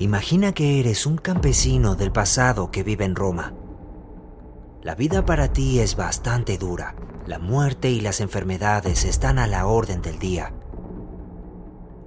[0.00, 3.52] Imagina que eres un campesino del pasado que vive en Roma.
[4.82, 6.96] La vida para ti es bastante dura.
[7.26, 10.54] La muerte y las enfermedades están a la orden del día.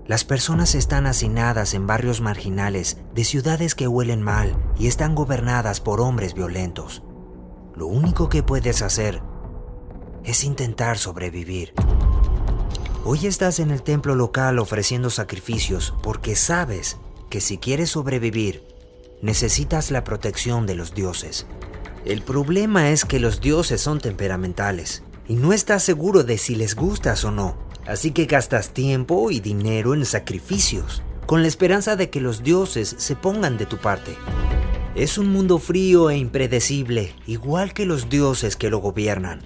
[0.08, 5.80] Las personas están hacinadas en barrios marginales de ciudades que huelen mal y están gobernadas
[5.80, 7.04] por hombres violentos.
[7.76, 9.22] Lo único que puedes hacer
[10.24, 11.76] es intentar sobrevivir.
[13.06, 16.98] Hoy estás en el templo local ofreciendo sacrificios porque sabes
[17.34, 18.64] que si quieres sobrevivir,
[19.24, 21.48] necesitas la protección de los dioses.
[22.06, 26.76] El problema es que los dioses son temperamentales y no estás seguro de si les
[26.76, 27.58] gustas o no,
[27.88, 32.94] así que gastas tiempo y dinero en sacrificios, con la esperanza de que los dioses
[33.00, 34.16] se pongan de tu parte.
[34.94, 39.42] Es un mundo frío e impredecible, igual que los dioses que lo gobiernan.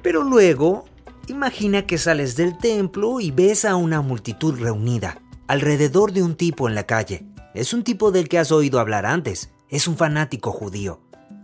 [0.00, 0.86] Pero luego,
[1.28, 5.20] imagina que sales del templo y ves a una multitud reunida,
[5.52, 7.24] alrededor de un tipo en la calle.
[7.54, 11.00] Es un tipo del que has oído hablar antes, es un fanático judío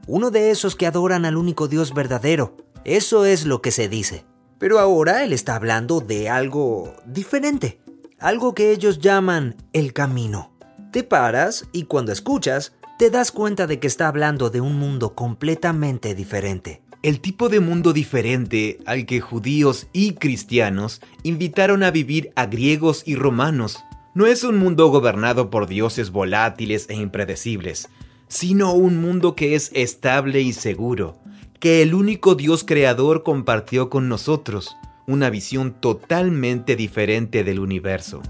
[0.08, 2.56] uno de esos que adoran al único Dios verdadero.
[2.84, 4.24] Eso es lo que se dice.
[4.58, 7.78] Pero ahora él está hablando de algo diferente,
[8.18, 10.56] algo que ellos llaman el camino.
[10.90, 15.14] Te paras y cuando escuchas, te das cuenta de que está hablando de un mundo
[15.14, 16.82] completamente diferente.
[17.02, 23.02] El tipo de mundo diferente al que judíos y cristianos invitaron a vivir a griegos
[23.06, 23.84] y romanos.
[24.18, 27.88] No es un mundo gobernado por dioses volátiles e impredecibles,
[28.26, 31.20] sino un mundo que es estable y seguro,
[31.60, 34.74] que el único Dios creador compartió con nosotros,
[35.06, 38.20] una visión totalmente diferente del universo.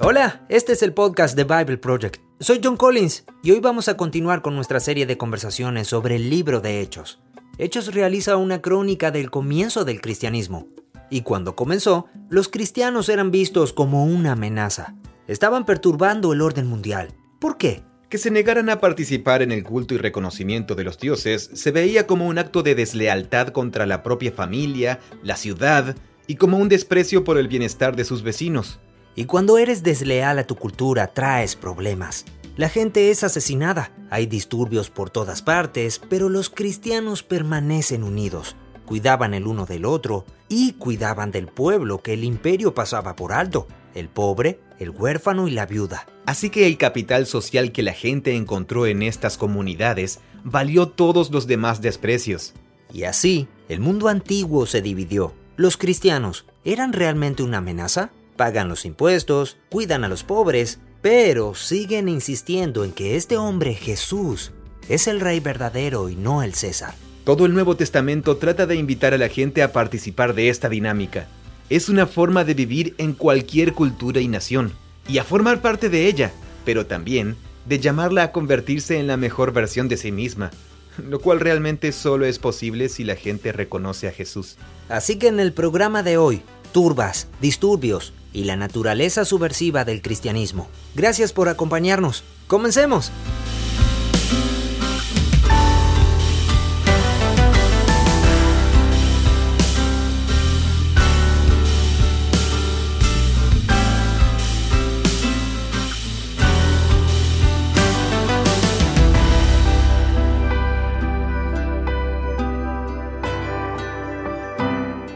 [0.00, 2.20] Hola, este es el podcast de Bible Project.
[2.40, 6.28] Soy John Collins y hoy vamos a continuar con nuestra serie de conversaciones sobre el
[6.28, 7.22] libro de Hechos.
[7.56, 10.68] Hechos realiza una crónica del comienzo del cristianismo.
[11.14, 14.96] Y cuando comenzó, los cristianos eran vistos como una amenaza.
[15.28, 17.84] Estaban perturbando el orden mundial ¿Por qué?
[18.08, 22.08] Que se negaran a participar en el culto y reconocimiento de los dioses se veía
[22.08, 25.94] como un acto de deslealtad contra la propia familia, la ciudad
[26.26, 28.80] y como un desprecio por el bienestar de sus vecinos.
[29.14, 32.24] Y cuando eres desleal a tu cultura traes problemas.
[32.56, 38.56] La gente es asesinada, hay disturbios por todas partes, pero los cristianos permanecen unidos.
[38.86, 43.66] Cuidaban el uno del otro y cuidaban del pueblo que el imperio pasaba por alto
[43.94, 46.06] el pobre, el huérfano y la viuda.
[46.26, 51.46] Así que el capital social que la gente encontró en estas comunidades valió todos los
[51.46, 52.54] demás desprecios.
[52.92, 55.32] Y así, el mundo antiguo se dividió.
[55.56, 58.10] Los cristianos, ¿eran realmente una amenaza?
[58.36, 64.52] Pagan los impuestos, cuidan a los pobres, pero siguen insistiendo en que este hombre Jesús
[64.88, 66.94] es el rey verdadero y no el César.
[67.24, 71.26] Todo el Nuevo Testamento trata de invitar a la gente a participar de esta dinámica
[71.70, 74.72] es una forma de vivir en cualquier cultura y nación,
[75.08, 76.32] y a formar parte de ella,
[76.64, 77.36] pero también
[77.66, 80.50] de llamarla a convertirse en la mejor versión de sí misma,
[80.98, 84.56] lo cual realmente solo es posible si la gente reconoce a Jesús.
[84.88, 86.42] Así que en el programa de hoy,
[86.72, 90.68] turbas, disturbios y la naturaleza subversiva del cristianismo.
[90.94, 92.24] Gracias por acompañarnos.
[92.46, 93.10] Comencemos.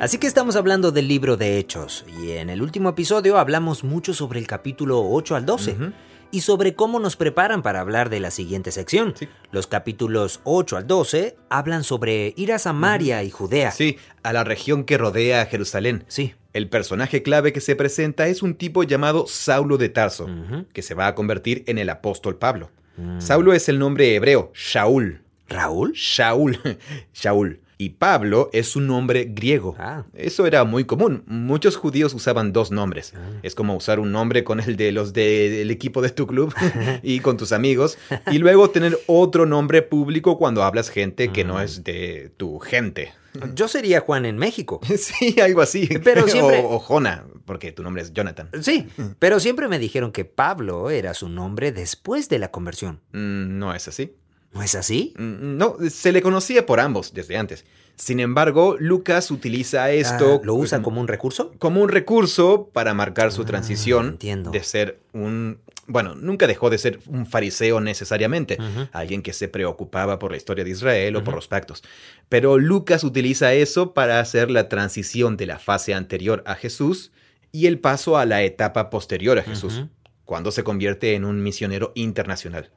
[0.08, 4.14] Así que estamos hablando del libro de Hechos y en el último episodio hablamos mucho
[4.14, 5.76] sobre el capítulo 8 al 12
[6.30, 9.12] y sobre cómo nos preparan para hablar de la siguiente sección.
[9.52, 13.70] Los capítulos 8 al 12 hablan sobre ir a Samaria y Judea.
[13.70, 16.04] Sí, a la región que rodea a Jerusalén.
[16.08, 16.32] Sí.
[16.54, 20.26] El personaje clave que se presenta es un tipo llamado Saulo de Tarso,
[20.72, 22.70] que se va a convertir en el apóstol Pablo.
[22.97, 23.20] Mm.
[23.20, 25.20] Saulo es el nombre hebreo, Shaul.
[25.50, 25.92] ¿Raúl?
[25.92, 26.58] Shaul.
[27.12, 29.77] Shaul y Pablo es un nombre griego.
[29.78, 30.04] Ah.
[30.13, 31.22] Eso era muy común.
[31.27, 33.15] Muchos judíos usaban dos nombres.
[33.16, 33.21] Ah.
[33.42, 36.53] Es como usar un nombre con el de los del equipo de tu club
[37.03, 37.97] y con tus amigos
[38.33, 41.65] y luego tener otro nombre público cuando hablas gente que no ah.
[41.65, 43.13] es de tu gente.
[43.54, 44.81] Yo sería Juan en México.
[44.98, 45.89] Sí, algo así.
[46.03, 46.60] Pero siempre...
[46.65, 48.51] o, Jona, porque tu nombre es Jonathan.
[48.60, 48.89] Sí,
[49.21, 53.01] pero siempre me dijeron que Pablo era su nombre después de la conversión.
[53.13, 54.16] Mm, no es así.
[54.53, 55.15] ¿No es así?
[55.18, 57.65] Mm, no, se le conocía por ambos desde antes.
[57.97, 60.36] Sin embargo, Lucas utiliza esto...
[60.41, 61.53] Ah, ¿Lo usa como un recurso?
[61.59, 64.50] Como un recurso para marcar su Ah, transición entiendo.
[64.53, 65.59] de ser un...
[65.89, 68.59] Bueno, nunca dejó de ser un fariseo necesariamente,
[68.92, 71.83] alguien que se preocupaba por la historia de Israel o por los pactos.
[72.28, 77.10] Pero Lucas utiliza eso para hacer la transición de la fase anterior a Jesús
[77.53, 79.84] y el paso a la etapa posterior a Jesús.
[80.28, 82.71] Cuando se convierte en un misionero internacional.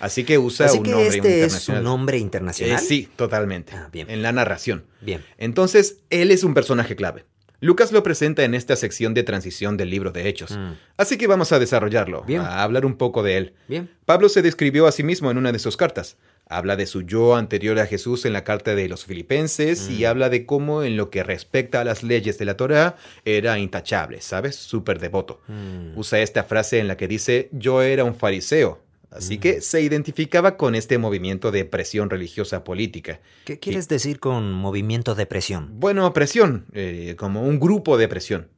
[0.00, 1.80] Así que usa Así un que nombre este es internacional.
[1.80, 2.78] un nombre Eh, internacional.
[2.78, 3.72] sí, totalmente.
[3.74, 4.10] Ah, bien.
[4.10, 4.84] En la narración.
[5.00, 5.24] Bien.
[5.38, 7.24] Entonces, él es un personaje clave.
[7.60, 10.50] Lucas lo presenta en esta sección de transición del libro de Hechos.
[10.50, 10.72] Mm.
[10.98, 12.42] Así que vamos a desarrollarlo, Bien.
[12.42, 13.54] a hablar un poco de él.
[13.66, 13.88] Bien.
[14.04, 16.18] Pablo se describió a sí mismo en una de sus cartas.
[16.48, 20.28] Habla de su yo anterior a Jesús en la carta de los filipenses y habla
[20.28, 24.56] de cómo en lo que respecta a las leyes de la Torá era intachable, ¿sabes?
[24.56, 25.40] Súper devoto.
[25.48, 25.96] Mm.
[25.96, 28.83] Usa esta frase en la que dice yo era un fariseo.
[29.14, 33.20] Así que se identificaba con este movimiento de presión religiosa política.
[33.44, 35.70] ¿Qué quieres decir con movimiento de presión?
[35.78, 38.48] Bueno, presión, eh, como un grupo de presión.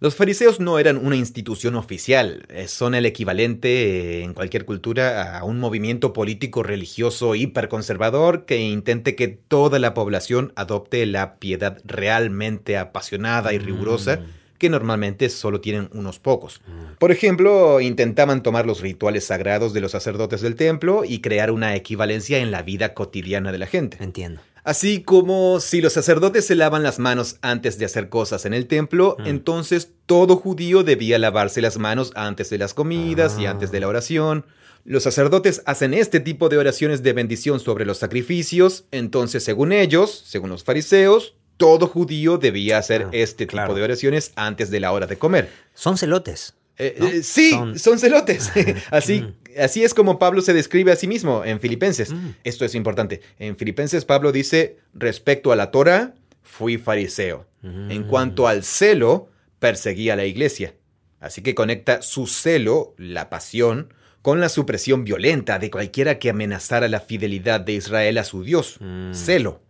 [0.00, 5.38] Los fariseos no eran una institución oficial, eh, son el equivalente eh, en cualquier cultura
[5.38, 11.80] a un movimiento político religioso hiperconservador que intente que toda la población adopte la piedad
[11.86, 14.20] realmente apasionada y rigurosa
[14.58, 16.60] que normalmente solo tienen unos pocos.
[16.98, 21.74] Por ejemplo, intentaban tomar los rituales sagrados de los sacerdotes del templo y crear una
[21.74, 23.98] equivalencia en la vida cotidiana de la gente.
[24.00, 24.40] Entiendo.
[24.64, 28.66] Así como si los sacerdotes se lavan las manos antes de hacer cosas en el
[28.66, 29.26] templo, Mm.
[29.26, 33.50] entonces todo judío debía lavarse las manos antes de las comidas y Ah.
[33.52, 34.44] antes de la oración.
[34.84, 40.22] Los sacerdotes hacen este tipo de oraciones de bendición sobre los sacrificios, entonces según ellos,
[40.26, 43.68] según los fariseos, todo judío debía hacer Ah, este claro.
[43.68, 45.50] tipo de oraciones antes de la hora de comer.
[45.74, 46.54] Son celotes.
[46.78, 47.06] Eh, ¿No?
[47.06, 48.50] eh, sí, Son- son, celotes.
[48.90, 49.34] así, Mm.
[49.60, 52.12] así es como Pablo se describe a sí mismo en Filipenses.
[52.12, 52.30] Mm.
[52.44, 53.22] Esto es importante.
[53.38, 57.46] En Filipenses Pablo dice, respecto a la Torah, fui fariseo.
[57.62, 58.06] En Mm.
[58.08, 60.74] cuanto al celo, perseguí a la iglesia.
[61.18, 63.92] Así que conecta su celo, la pasión,
[64.22, 68.78] con la supresión violenta de cualquiera que amenazara la fidelidad de Israel a su Dios.
[69.12, 69.62] Celo.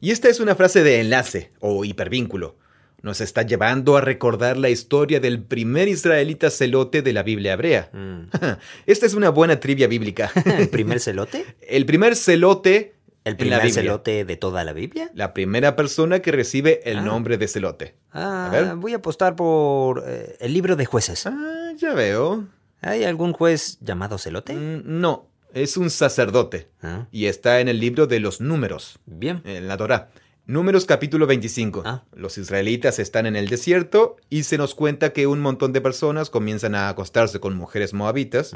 [0.00, 2.56] Y esta es una frase de enlace o hipervínculo.
[3.02, 7.88] Nos está llevando a recordar la historia del primer israelita celote de la Biblia hebrea.
[7.92, 8.28] Mm.
[8.86, 10.30] Esta es una buena trivia bíblica.
[10.44, 11.44] ¿El primer celote?
[11.66, 12.94] El primer celote
[13.24, 15.10] ¿El primer celote de toda la Biblia?
[15.14, 17.02] La primera persona que recibe el Ah.
[17.02, 17.94] nombre de celote.
[18.12, 18.76] Ah, A ver.
[18.76, 21.26] voy a apostar por eh, el libro de jueces.
[21.26, 22.46] Ah, ya veo.
[22.80, 24.54] ¿Hay algún juez llamado celote?
[24.54, 26.68] Mm, No, es un sacerdote.
[26.82, 29.42] Ah, Y está en el libro de los números, bien.
[29.44, 30.10] en la Torá.
[30.46, 31.82] Números capítulo 25.
[31.84, 32.02] Ah.
[32.12, 36.28] Los israelitas están en el desierto y se nos cuenta que un montón de personas
[36.30, 38.52] comienzan a acostarse con mujeres moabitas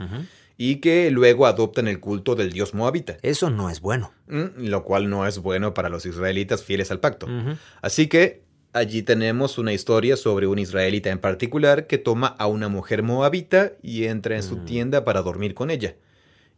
[0.56, 3.16] y que luego adoptan el culto del dios moabita.
[3.22, 4.12] Eso no es bueno.
[4.26, 7.28] Mm, Lo cual no es bueno para los israelitas fieles al pacto.
[7.80, 8.42] Así que
[8.72, 13.72] allí tenemos una historia sobre un israelita en particular que toma a una mujer moabita
[13.82, 14.64] y entra en su Mm.
[14.64, 15.94] tienda para dormir con ella.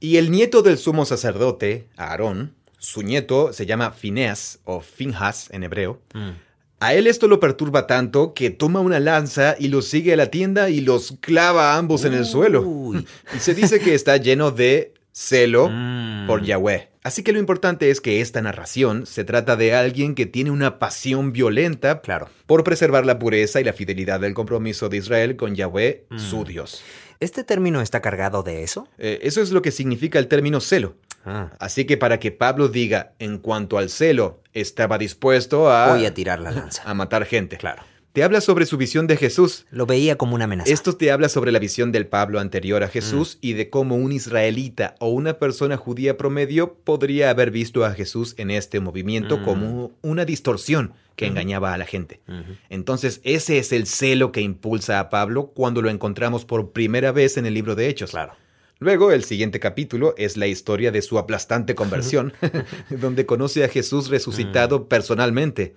[0.00, 5.62] Y el nieto del sumo sacerdote, Aarón, su nieto se llama Fineas o Finjas en
[5.64, 6.00] hebreo.
[6.14, 6.30] Mm.
[6.78, 10.30] A él esto lo perturba tanto que toma una lanza y los sigue a la
[10.30, 12.92] tienda y los clava a ambos en el suelo.
[13.34, 16.26] Y se dice que está lleno de celo Mm.
[16.26, 16.90] por Yahweh.
[17.02, 20.78] Así que lo importante es que esta narración se trata de alguien que tiene una
[20.78, 22.28] pasión violenta Claro.
[22.46, 26.18] por preservar la pureza y la fidelidad del compromiso de Israel con Yahweh, Mm.
[26.18, 26.82] su Dios.
[27.20, 28.88] ¿Este término está cargado de eso?
[28.98, 30.94] Eh, eso es lo que significa el término celo.
[31.24, 36.06] Ah, Así que para que Pablo diga, en cuanto al celo, estaba dispuesto a, voy
[36.06, 36.82] a tirar la lanza.
[36.84, 37.56] a matar gente.
[37.56, 37.82] Claro.
[38.12, 39.66] Te habla sobre su visión de Jesús.
[39.70, 40.72] Lo veía como una amenaza.
[40.72, 42.90] Esto te habla sobre la visión del Pablo anterior a Mm.
[42.90, 47.90] Jesús y de cómo un israelita o una persona judía promedio podría haber visto a
[47.92, 49.44] Jesús en este movimiento Mm.
[49.44, 52.20] como una distorsión que engañaba a la gente.
[52.68, 57.36] Entonces ese es el celo que impulsa a Pablo cuando lo encontramos por primera vez
[57.36, 58.10] en el libro de Hechos.
[58.10, 58.34] Claro.
[58.78, 62.34] Luego, el siguiente capítulo es la historia de su aplastante conversión,
[62.90, 64.10] donde conoce a Jesús Mm.
[64.10, 65.74] resucitado personalmente.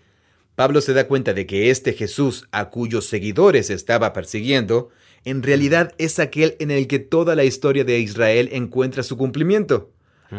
[0.56, 4.90] Pablo se da cuenta de que este Jesús a cuyos seguidores estaba persiguiendo,
[5.24, 9.92] en realidad es aquel en el que toda la historia de Israel encuentra su cumplimiento.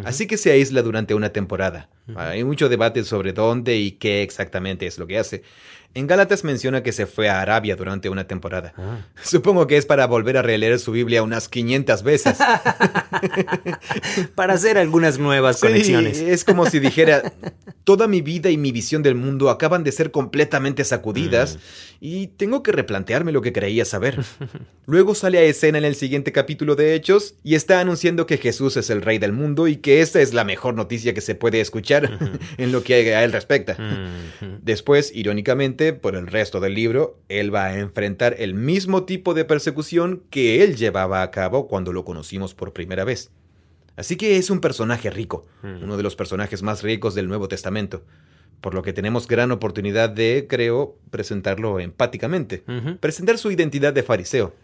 [0.05, 1.89] Así que se aísla durante una temporada.
[2.17, 5.43] Hay mucho debate sobre dónde y qué exactamente es lo que hace.
[5.93, 8.73] En Gálatas menciona que se fue a Arabia durante una temporada.
[8.77, 8.99] Ah.
[9.23, 12.39] Supongo que es para volver a releer su Biblia unas 500 veces.
[14.35, 16.21] Para hacer algunas nuevas Sí, conexiones.
[16.21, 17.33] es como si dijera,
[17.85, 21.59] toda mi vida y mi visión del mundo acaban de ser completamente sacudidas
[22.01, 24.19] y tengo que replantearme lo que creía saber.
[24.87, 28.77] Luego sale a escena en el siguiente capítulo de Hechos y está anunciando que Jesús
[28.77, 31.61] es el rey del mundo y que esta es la mejor noticia que se puede
[31.61, 31.90] escuchar
[32.59, 33.77] en lo que a él respecta.
[34.63, 39.45] Después, irónicamente, por el resto del libro, él va a enfrentar el mismo tipo de
[39.45, 43.31] persecución que él llevaba a cabo cuando lo conocimos por primera vez.
[43.97, 48.03] Así que es un personaje rico, uno de los personajes más ricos del Nuevo Testamento,
[48.61, 52.63] por lo que tenemos gran oportunidad de, creo, presentarlo empáticamente,
[53.01, 54.55] presentar su identidad de fariseo.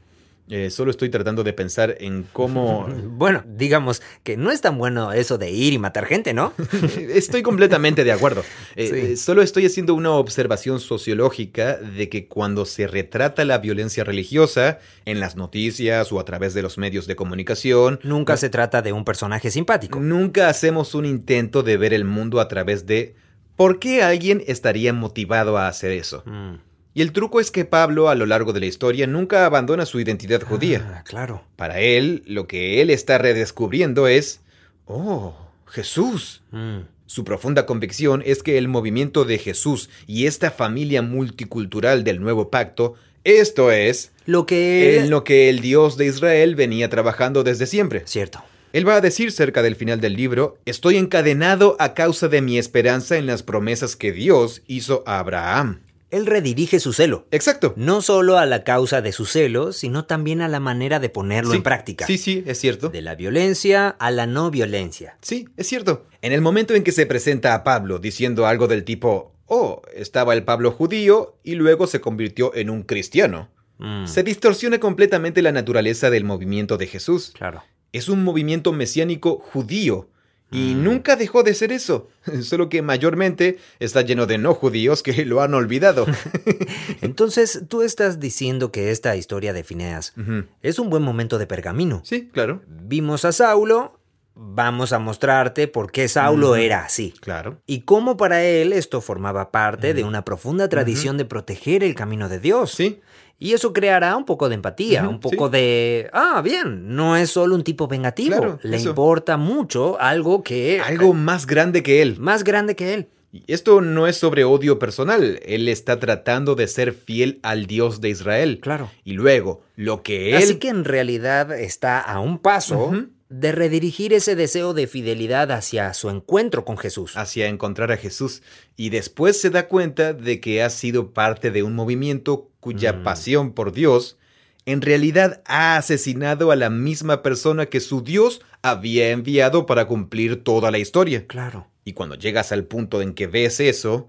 [0.48, 2.86] Eh, solo estoy tratando de pensar en cómo...
[3.16, 6.52] Bueno, digamos que no es tan bueno eso de ir y matar gente, ¿no?
[7.12, 8.42] estoy completamente de acuerdo.
[8.76, 8.94] Eh, Sí.
[9.12, 14.78] eh, solo estoy haciendo una observación sociológica de que cuando se retrata la violencia religiosa
[15.04, 18.92] en las noticias o a través de los medios de comunicación, Nunca se trata de
[18.92, 19.98] un personaje simpático.
[20.00, 23.14] nunca hacemos un intento de ver el mundo a través de
[23.56, 26.22] por qué alguien estaría motivado a hacer eso.
[26.26, 26.54] Mm.
[26.96, 30.00] Y el truco es que Pablo a lo largo de la historia nunca abandona su
[30.00, 30.94] identidad judía.
[30.94, 31.44] Ah, claro.
[31.54, 34.40] Para él, lo que él está redescubriendo es,
[34.86, 35.36] oh,
[35.66, 36.40] Jesús.
[36.52, 36.84] Mm.
[37.04, 42.48] Su profunda convicción es que el movimiento de Jesús y esta familia multicultural del nuevo
[42.50, 44.96] pacto, esto es Lo que...
[44.96, 48.04] en lo que el Dios de Israel venía trabajando desde siempre.
[48.06, 48.42] Cierto.
[48.72, 52.56] Él va a decir cerca del final del libro, estoy encadenado a causa de mi
[52.56, 55.80] esperanza en las promesas que Dios hizo a Abraham.
[56.10, 57.26] Él redirige su celo.
[57.30, 57.74] Exacto.
[57.76, 61.50] No solo a la causa de su celo, sino también a la manera de ponerlo
[61.50, 62.06] Sí, en práctica.
[62.06, 62.88] Sí, sí, es cierto.
[62.88, 65.18] De la violencia a la no violencia.
[65.20, 66.06] Sí, es cierto.
[66.22, 70.34] En el momento en que se presenta a Pablo diciendo algo del tipo, oh, estaba
[70.34, 75.52] el Pablo judío y luego se convirtió en un cristiano, Mm, se distorsiona completamente la
[75.52, 77.32] naturaleza del movimiento de Jesús.
[77.36, 77.62] Claro.
[77.92, 80.08] Es un movimiento mesiánico judío.
[80.52, 80.84] Y Mm.
[80.84, 82.08] nunca dejó de ser eso,
[82.42, 86.06] solo que mayormente está lleno de no judíos que lo han olvidado.
[87.00, 90.14] Entonces, tú estás diciendo que esta historia de Fineas
[90.62, 92.00] es un buen momento de pergamino.
[92.04, 93.98] Sí, claro, Vimos a Saulo,
[94.34, 97.12] vamos a mostrarte por qué Saulo era así.
[97.20, 97.60] claro.
[97.66, 102.28] Y cómo para él esto formaba parte de una profunda tradición de proteger el camino
[102.28, 102.70] de Dios.
[102.72, 103.00] Sí,
[103.38, 105.52] Y eso creará un poco de empatía, un poco sí.
[105.52, 108.90] de, ah, bien, no es solo un tipo vengativo, Claro, le eso.
[108.90, 110.80] importa mucho algo que...
[110.80, 112.16] algo más grande que él.
[112.18, 113.08] más grande que él.
[113.46, 118.08] Esto no es sobre odio personal, él está tratando de ser fiel al Dios de
[118.08, 118.60] Israel.
[118.62, 118.90] Claro.
[119.04, 120.36] Y luego, lo que él...
[120.36, 122.94] Así que en realidad está a un paso.
[123.28, 127.16] De redirigir ese deseo de fidelidad hacia su encuentro con Jesús.
[127.16, 128.42] hacia encontrar a Jesús
[128.76, 133.02] y después se da cuenta de que ha sido parte de un movimiento cuya Mm.
[133.02, 134.16] pasión por Dios
[134.64, 140.42] en realidad ha asesinado a la misma persona que su Dios había enviado para cumplir
[140.42, 141.26] toda la historia.
[141.26, 141.68] Claro.
[141.84, 144.08] Y cuando llegas al punto en que ves eso,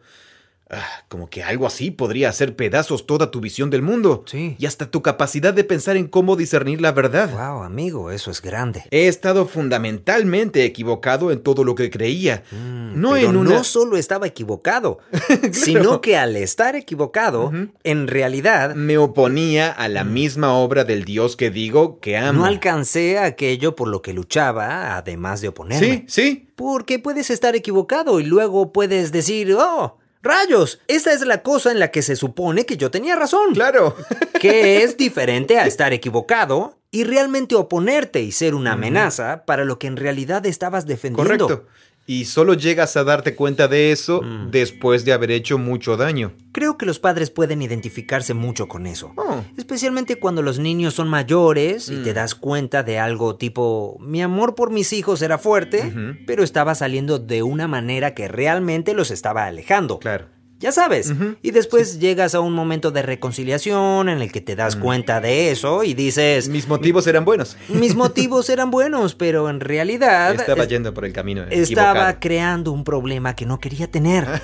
[0.70, 4.56] ah, como que algo así podría hacer pedazos toda tu visión del mundo Sí.
[4.60, 7.30] y hasta tu capacidad de pensar en cómo discernir la verdad.
[7.32, 8.84] Wow, amigo, eso es grande.
[8.92, 12.44] He estado fundamentalmente equivocado en todo lo que creía.
[12.52, 13.50] Mm, no pero en una...
[13.52, 15.00] no solo estaba equivocado,
[15.52, 17.52] sino que al estar equivocado,
[17.84, 22.40] en realidad me oponía a la misma obra del Dios que digo que amo.
[22.40, 25.88] no alcancé aquello por lo que luchaba, además de oponerme.
[25.88, 26.50] Sí, sí.
[26.56, 29.98] Porque puedes estar equivocado y luego puedes decir, oh,
[30.28, 33.54] rayos, esta es la cosa en la que se supone que yo tenía razón.
[33.54, 33.96] Claro.
[34.40, 39.80] Que es diferente a estar equivocado y realmente oponerte y ser una amenaza para lo
[39.80, 41.48] que en realidad estabas defendiendo.
[41.48, 41.68] Correcto.
[42.10, 44.50] Y solo llegas a darte cuenta de eso Mm.
[44.50, 46.32] después de haber hecho mucho daño.
[46.54, 49.12] Creo que los padres pueden identificarse mucho con eso.
[49.18, 52.04] Oh, Especialmente cuando los niños son mayores y Mm.
[52.04, 55.94] te das cuenta de algo tipo, mi amor por mis hijos era fuerte,
[56.26, 60.00] pero estaba saliendo de una manera que realmente los estaba alejando.
[60.00, 60.26] claro.
[60.60, 61.14] Ya sabes.
[61.44, 64.80] Y después llegas a un momento de reconciliación en el que te das Mm.
[64.80, 67.58] cuenta de eso y dices, Mis motivos eran buenos.
[67.70, 72.18] mis motivos eran buenos, pero en realidad Estaba es- yendo por el camino estaba equivocado.
[72.20, 74.26] creando un problema que no quería tener.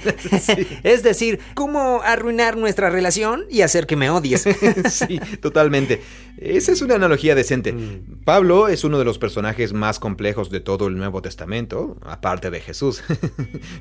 [0.82, 4.44] es decir, cómo arruinar nuestra relación y hacer que me odies.
[4.88, 6.00] sí, totalmente.
[6.38, 7.74] Esa es una analogía decente.
[7.74, 8.22] Mm.
[8.24, 12.60] Pablo es uno de los personajes más complejos de todo el Nuevo Testamento, aparte de
[12.60, 13.02] Jesús.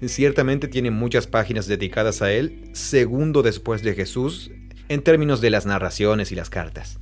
[0.06, 4.52] Ciertamente tiene muchas páginas dedicadas a él, segundo después de Jesús,
[4.90, 7.00] en términos de las narraciones y las cartas.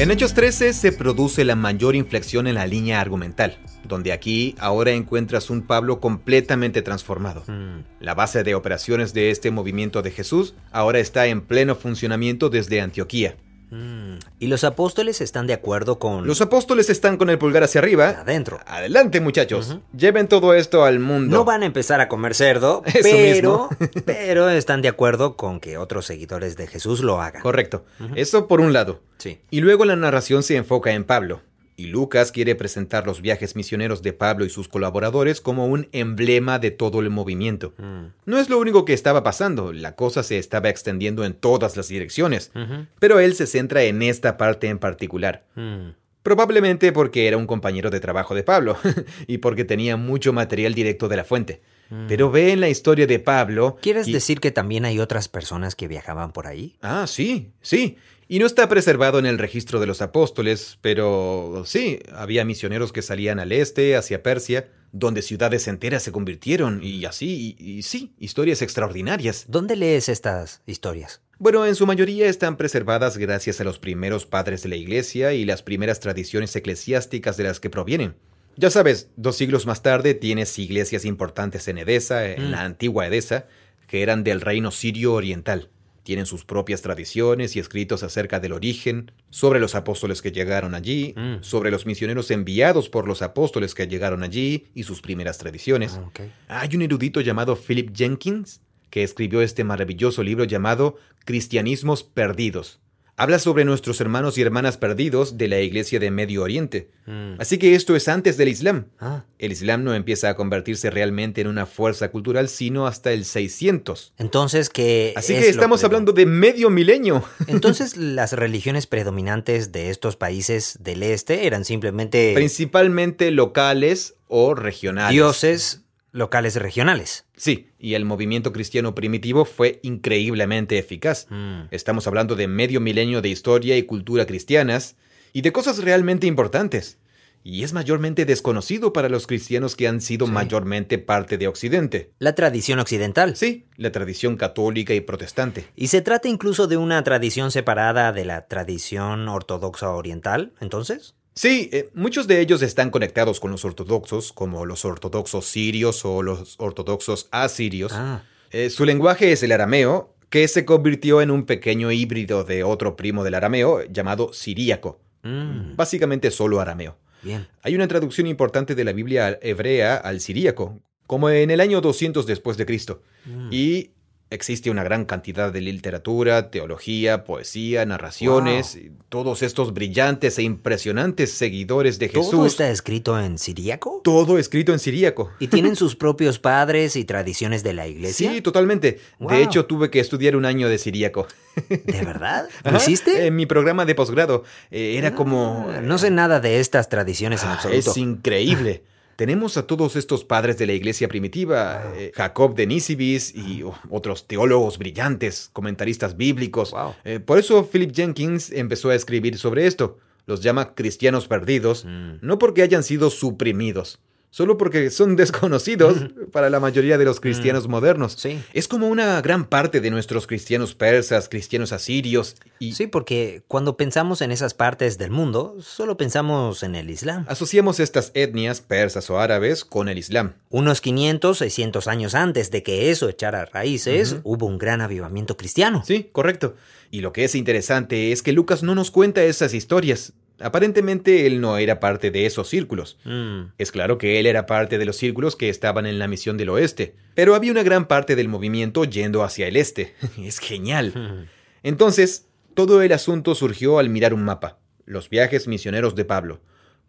[0.00, 3.58] En Hechos 13 se produce la mayor inflexión en la línea argumental,
[3.90, 7.44] donde aquí ahora encuentras un Pablo completamente transformado.
[7.46, 7.80] Mm.
[8.00, 12.80] La base de operaciones de este movimiento de Jesús ahora está en pleno funcionamiento desde
[12.80, 13.36] Antioquía.
[13.70, 14.18] Mm.
[14.40, 18.08] Y los apóstoles están de acuerdo con Los apóstoles están con el pulgar hacia arriba.
[18.08, 18.58] adentro.
[18.66, 21.36] Adelante muchachos, lleven todo esto al mundo.
[21.36, 23.68] No van a empezar a comer cerdo, Eso pero, mismo.
[24.06, 27.42] pero están de acuerdo con que otros seguidores de Jesús lo hagan.
[27.42, 27.84] Correcto,
[28.16, 29.02] eso por un lado.
[29.18, 29.40] Sí.
[29.50, 31.42] Y luego la narración se enfoca en Pablo.
[31.80, 36.58] Y Lucas quiere presentar los viajes misioneros de Pablo y sus colaboradores como un emblema
[36.58, 37.72] de todo el movimiento.
[37.78, 38.08] Mm.
[38.26, 41.88] No es lo único que estaba pasando, la cosa se estaba extendiendo en todas las
[41.88, 42.52] direcciones,
[42.98, 45.46] pero él se centra en esta parte en particular.
[45.54, 45.92] Mm.
[46.22, 48.76] Probablemente porque era un compañero de trabajo de Pablo
[49.26, 51.62] y porque tenía mucho material directo de la fuente.
[52.08, 53.76] Pero ve en la historia de Pablo.
[53.80, 56.76] ¿Quieres y- decir que también hay otras personas que viajaban por ahí?
[56.82, 57.96] Ah, sí, sí.
[58.32, 63.02] Y no está preservado en el registro de los apóstoles, pero sí, había misioneros que
[63.02, 68.12] salían al este, hacia Persia, donde ciudades enteras se convirtieron, y así, y, y sí,
[68.20, 69.46] historias extraordinarias.
[69.48, 71.22] ¿Dónde lees estas historias?
[71.40, 75.44] Bueno, en su mayoría están preservadas gracias a los primeros padres de la iglesia y
[75.44, 78.14] las primeras tradiciones eclesiásticas de las que provienen.
[78.56, 82.50] Ya sabes, dos siglos más tarde tienes iglesias importantes en Edesa, en Mm.
[82.52, 83.46] la antigua Edesa,
[83.88, 85.68] que eran del reino sirio oriental.
[86.10, 91.14] Tienen sus propias tradiciones y escritos acerca del origen, sobre los apóstoles que llegaron allí,
[91.16, 91.36] Mm.
[91.42, 96.00] sobre los misioneros enviados por los apóstoles que llegaron allí y sus primeras tradiciones.
[96.02, 96.10] Ah.
[96.48, 102.80] Hay un erudito llamado Philip Jenkins que escribió este maravilloso libro llamado Cristianismos Perdidos.
[103.20, 106.88] Habla sobre nuestros hermanos y hermanas perdidos de la iglesia de Medio Oriente.
[107.04, 107.34] Mm.
[107.38, 108.86] Así que esto es antes del Islam.
[108.98, 113.26] Ah, El Islam no empieza a convertirse realmente en una fuerza cultural sino hasta el
[113.26, 114.14] 600.
[114.16, 115.12] entonces que...
[115.16, 117.22] Así es que estamos hablando de medio milenio.
[117.46, 125.12] Entonces las religiones predominantes de estos países del este eran simplemente Principalmente locales o regionales.
[125.12, 127.26] dioses locales regionales.
[127.36, 131.26] Sí, y el movimiento cristiano primitivo fue increíblemente eficaz.
[131.30, 131.62] Mm.
[131.70, 134.96] Estamos hablando de medio milenio de historia y cultura cristianas
[135.32, 136.98] y de cosas realmente importantes.
[137.42, 140.32] Y es mayormente desconocido para los cristianos que han sido Sí.
[140.32, 142.10] mayormente parte de Occidente.
[142.18, 143.34] La tradición occidental.
[143.34, 145.64] Sí, la tradición católica y protestante.
[145.74, 151.14] Y se trata incluso de una tradición separada de la tradición ortodoxa oriental, entonces.
[151.34, 156.22] Sí, eh, muchos de ellos están conectados con los ortodoxos, como los ortodoxos sirios o
[156.22, 157.92] los ortodoxos asirios.
[157.94, 158.22] Ah,
[158.52, 162.96] Eh, su lenguaje es el arameo, que se convirtió en un pequeño híbrido de otro
[162.96, 165.00] primo del arameo llamado siríaco.
[165.22, 166.96] mm, Básicamente solo arameo.
[167.22, 167.46] bien.
[167.62, 172.26] Hay una traducción importante de la Biblia hebrea al siríaco, como en el año 200
[172.26, 173.02] después de Cristo.
[173.26, 173.48] Mm.
[173.52, 173.90] Y
[174.30, 181.98] existe una gran cantidad de literatura, teología, poesía, narraciones, todos estos brillantes e impresionantes seguidores
[181.98, 182.30] de Jesús.
[182.30, 184.00] ¿Todo está escrito en siríaco?
[184.04, 185.30] Todo escrito en siríaco.
[185.40, 188.32] ¿Y tienen sus propios padres y tradiciones de la iglesia?
[188.32, 189.00] Sí, totalmente.
[189.18, 189.30] Wow.
[189.30, 191.26] De hecho, tuve que estudiar un año de siríaco.
[191.68, 192.48] ¿De verdad?
[192.64, 193.26] ¿Lo Ajá, hiciste?
[193.26, 194.44] En mi programa de posgrado.
[194.70, 195.66] Eh, era como...
[195.70, 197.90] Ah, No sé nada de estas tradiciones en Ah, absoluto.
[197.90, 198.84] Es increíble.
[199.20, 203.74] Tenemos a todos estos padres de la iglesia primitiva, eh, Jacob de Nisibis y oh,
[203.90, 206.70] otros teólogos brillantes, comentaristas bíblicos.
[206.70, 206.94] Wow.
[207.04, 209.98] Eh, por eso Philip Jenkins empezó a escribir sobre esto.
[210.24, 212.12] Los llama cristianos perdidos, Mm.
[212.22, 214.00] no porque hayan sido suprimidos,
[214.30, 215.96] solo porque son desconocidos
[216.32, 218.14] para la mayoría de los cristianos modernos.
[218.16, 218.40] Sí.
[218.52, 223.76] Es como una gran parte de nuestros cristianos persas, cristianos asirios y Sí, porque cuando
[223.76, 227.24] pensamos en esas partes del mundo, solo pensamos en el Islam.
[227.28, 230.34] asociamos estas etnias persas o árabes con el Islam.
[230.48, 235.82] Unos 500, 600 años antes de que eso echara raíces, hubo un gran avivamiento cristiano.
[235.86, 236.54] Sí, correcto.
[236.90, 240.12] Y lo que es interesante es que Lucas no nos cuenta esas historias.
[240.40, 242.98] Aparentemente él no era parte de esos círculos.
[243.04, 246.36] Mm, Es claro que él era parte de los círculos que estaban en la misión
[246.36, 249.94] del oeste, pero había una gran parte del movimiento yendo hacia el este.
[250.18, 250.92] Es genial.
[250.94, 251.28] mm.
[251.62, 256.40] Entonces, todo el asunto surgió al mirar un mapa, los viajes misioneros de Pablo,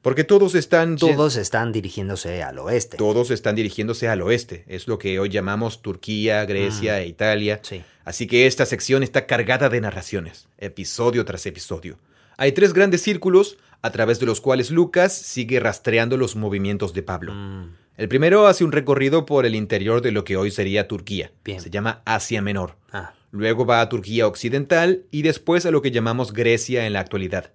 [0.01, 2.97] porque todos están Todos están dirigiéndose al oeste.
[2.97, 7.59] todos están dirigiéndose al oeste, es lo que hoy llamamos Turquía, Grecia e Italia.
[7.63, 7.83] Sí.
[8.05, 11.99] Así que esta sección está cargada de narraciones, episodio tras episodio.
[12.41, 17.04] Hay tres grandes círculos a través de los cuales Lucas sigue rastreando los movimientos de
[17.04, 17.34] Pablo.
[17.36, 21.32] Mm, El primero hace un recorrido por el interior de lo que hoy sería Turquía.
[21.45, 21.62] Bien.
[21.62, 22.77] Se llama Asia Menor.
[22.91, 26.99] ah, Luego va a Turquía Occidental y después a lo que llamamos Grecia en la
[27.01, 27.51] actualidad.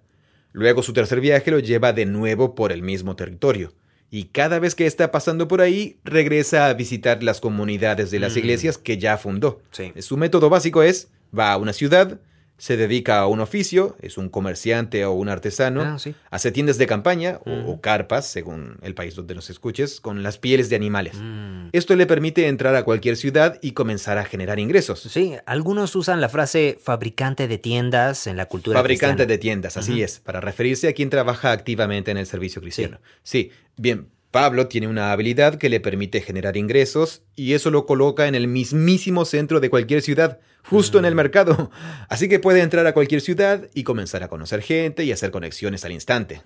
[0.53, 3.73] Luego su tercer viaje lo lleva de nuevo por el mismo territorio.
[4.09, 8.35] Y cada vez que está pasando por ahí, regresa a visitar las comunidades de las
[8.35, 8.39] Mm.
[8.39, 9.61] iglesias que ya fundó.
[9.71, 9.91] Sí.
[9.99, 12.21] Su método básico es, va a una ciudad,
[12.57, 16.15] se dedica a un oficio, es un comerciante o un artesano, Ah, sí.
[16.31, 20.37] hace tiendas de campaña o- o carpas, según el país donde nos escuches, con las
[20.39, 21.13] pieles de animales.
[21.15, 21.69] mm.
[21.73, 25.01] Esto le permite entrar a cualquier ciudad y comenzar a generar ingresos.
[25.01, 29.29] Sí, algunos usan la frase fabricante de tiendas en la cultura Fabricante cristiana.
[29.29, 32.99] de tiendas, así es, para referirse a quien trabaja activamente en el servicio cristiano.
[33.23, 33.51] Sí.
[33.79, 38.35] bien, Pablo tiene una habilidad que le permite generar ingresos y eso lo coloca en
[38.35, 41.17] el mismísimo centro de cualquier ciudad, justo en el Mm.
[41.17, 41.71] mercado.
[42.07, 45.85] Así que puede entrar a cualquier ciudad y comenzar a conocer gente y hacer conexiones
[45.85, 46.43] al instante.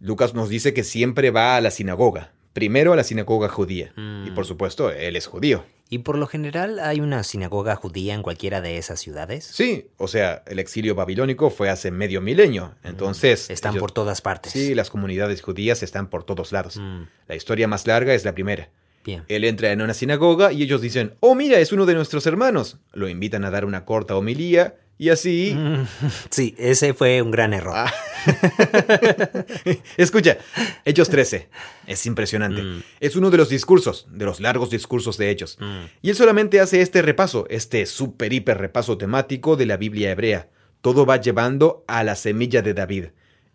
[0.00, 3.92] Lucas nos dice que siempre va a la sinagoga, primero a la sinagoga judía.
[3.96, 4.28] Mm.
[4.28, 5.64] Y por supuesto, él es judío.
[5.90, 9.44] ¿Y por lo general hay una sinagoga judía en cualquiera de esas ciudades?
[9.44, 13.50] Sí, o sea, el exilio babilónico fue hace medio milenio, entonces...
[13.50, 14.50] Están ellos- por todas partes.
[14.52, 16.78] Sí, las comunidades judías están por todos lados.
[16.78, 18.70] Mm, La historia más larga es la primera.
[19.04, 19.24] bien.
[19.28, 22.78] Él entra en una sinagoga y ellos dicen, oh mira, es uno de nuestros hermanos.
[22.94, 25.56] Lo invitan a dar una corta homilía y así...
[26.30, 27.74] Sí, ese fue un gran error.
[27.76, 27.92] Ah.
[29.96, 30.38] Escucha,
[30.84, 31.48] Hechos 13.
[31.86, 32.62] Es impresionante.
[32.62, 32.82] Mm.
[33.00, 35.58] Es uno de los discursos, de los largos discursos de Hechos.
[35.60, 40.10] Mm, Y él solamente hace este repaso, este super hiper repaso temático de la Biblia
[40.10, 40.48] hebrea.
[40.80, 43.04] Todo va llevando a la semilla de David.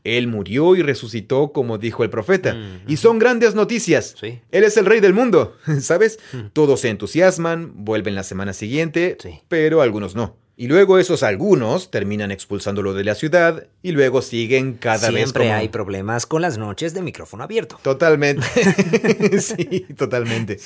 [0.06, 2.54] Él murió y resucitó como dijo el profeta.
[2.54, 2.84] Mm.
[2.88, 4.16] Y son grandes noticias.
[4.20, 4.40] Sí.
[4.52, 6.20] Él es el rey del mundo, ¿sabes?
[6.54, 9.42] Todos se entusiasman, vuelven la semana siguiente, Sí.
[9.48, 10.38] pero algunos no.
[10.62, 15.46] Y luego esos algunos terminan expulsándolo de la ciudad y luego siguen cada vez Siempre
[15.46, 15.56] como...
[15.56, 17.80] hay problemas con las noches de micrófono abierto.
[17.82, 18.46] Totalmente.
[19.40, 20.60] sí, totalmente.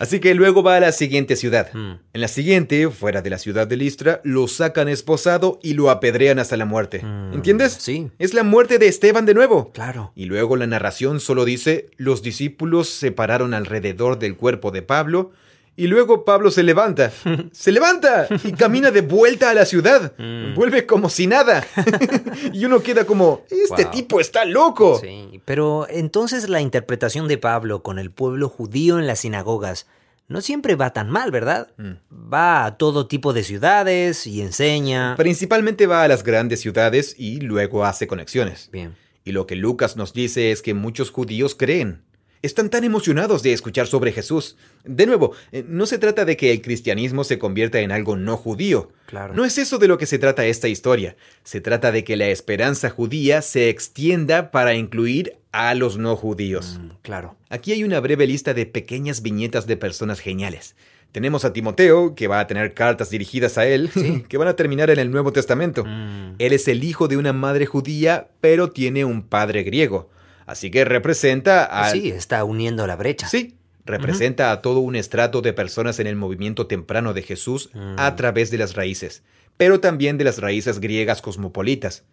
[0.00, 1.72] Así que luego va a la siguiente ciudad.
[1.72, 1.92] Mm.
[2.12, 6.40] En la siguiente, fuera de la ciudad de Listra, lo sacan esposado y lo apedrean
[6.40, 7.00] hasta la muerte.
[7.00, 7.74] Mm, ¿Entiendes?
[7.74, 8.10] sí.
[8.18, 9.70] Es la muerte de Esteban de nuevo.
[9.72, 10.10] Claro.
[10.16, 15.30] Y luego la narración solo dice, los discípulos se pararon alrededor del cuerpo de Pablo
[15.76, 17.10] y luego Pablo se levanta.
[17.52, 20.12] se levanta y camina de vuelta a la ciudad.
[20.18, 20.54] Mm.
[20.54, 21.66] Vuelve como si nada.
[22.52, 23.90] y uno queda como, este Wow.
[23.92, 24.98] tipo está loco.
[25.00, 29.86] Sí, pero entonces la interpretación de Pablo con el pueblo judío en las sinagogas
[30.28, 31.68] no siempre va tan mal, ¿verdad?
[31.76, 31.92] Mm.
[32.32, 35.14] Va a todo tipo de ciudades y enseña.
[35.16, 38.68] Principalmente va a las grandes ciudades y luego hace conexiones.
[38.70, 38.94] Bien.
[39.24, 42.02] Y lo que Lucas nos dice es que muchos judíos creen.
[42.42, 44.56] Están tan emocionados de escuchar sobre Jesús.
[44.84, 48.38] De nuevo, eh, no se trata de que el cristianismo se convierta en algo no
[48.38, 48.92] judío.
[49.04, 49.34] Claro.
[49.34, 51.16] No es eso de lo que se trata esta historia.
[51.44, 56.78] Se trata de que la esperanza judía se extienda para incluir a los no judíos.
[56.80, 57.36] Mm, claro.
[57.50, 60.76] Aquí hay una breve lista de pequeñas viñetas de personas geniales.
[61.12, 63.90] Tenemos a Timoteo, que va a tener cartas dirigidas a él,
[64.28, 65.84] que van a terminar en el Nuevo Testamento.
[65.84, 70.08] Mm, Él es el hijo de una madre judía, pero tiene un padre griego.
[70.50, 71.90] Así que representa a...
[71.90, 73.28] Sí, está uniendo la brecha.
[73.28, 77.94] Sí, representa a todo un estrato de personas en el movimiento temprano de Jesús Mm.
[77.98, 79.22] a través de las raíces,
[79.56, 82.04] pero también de las raíces griegas cosmopolitas.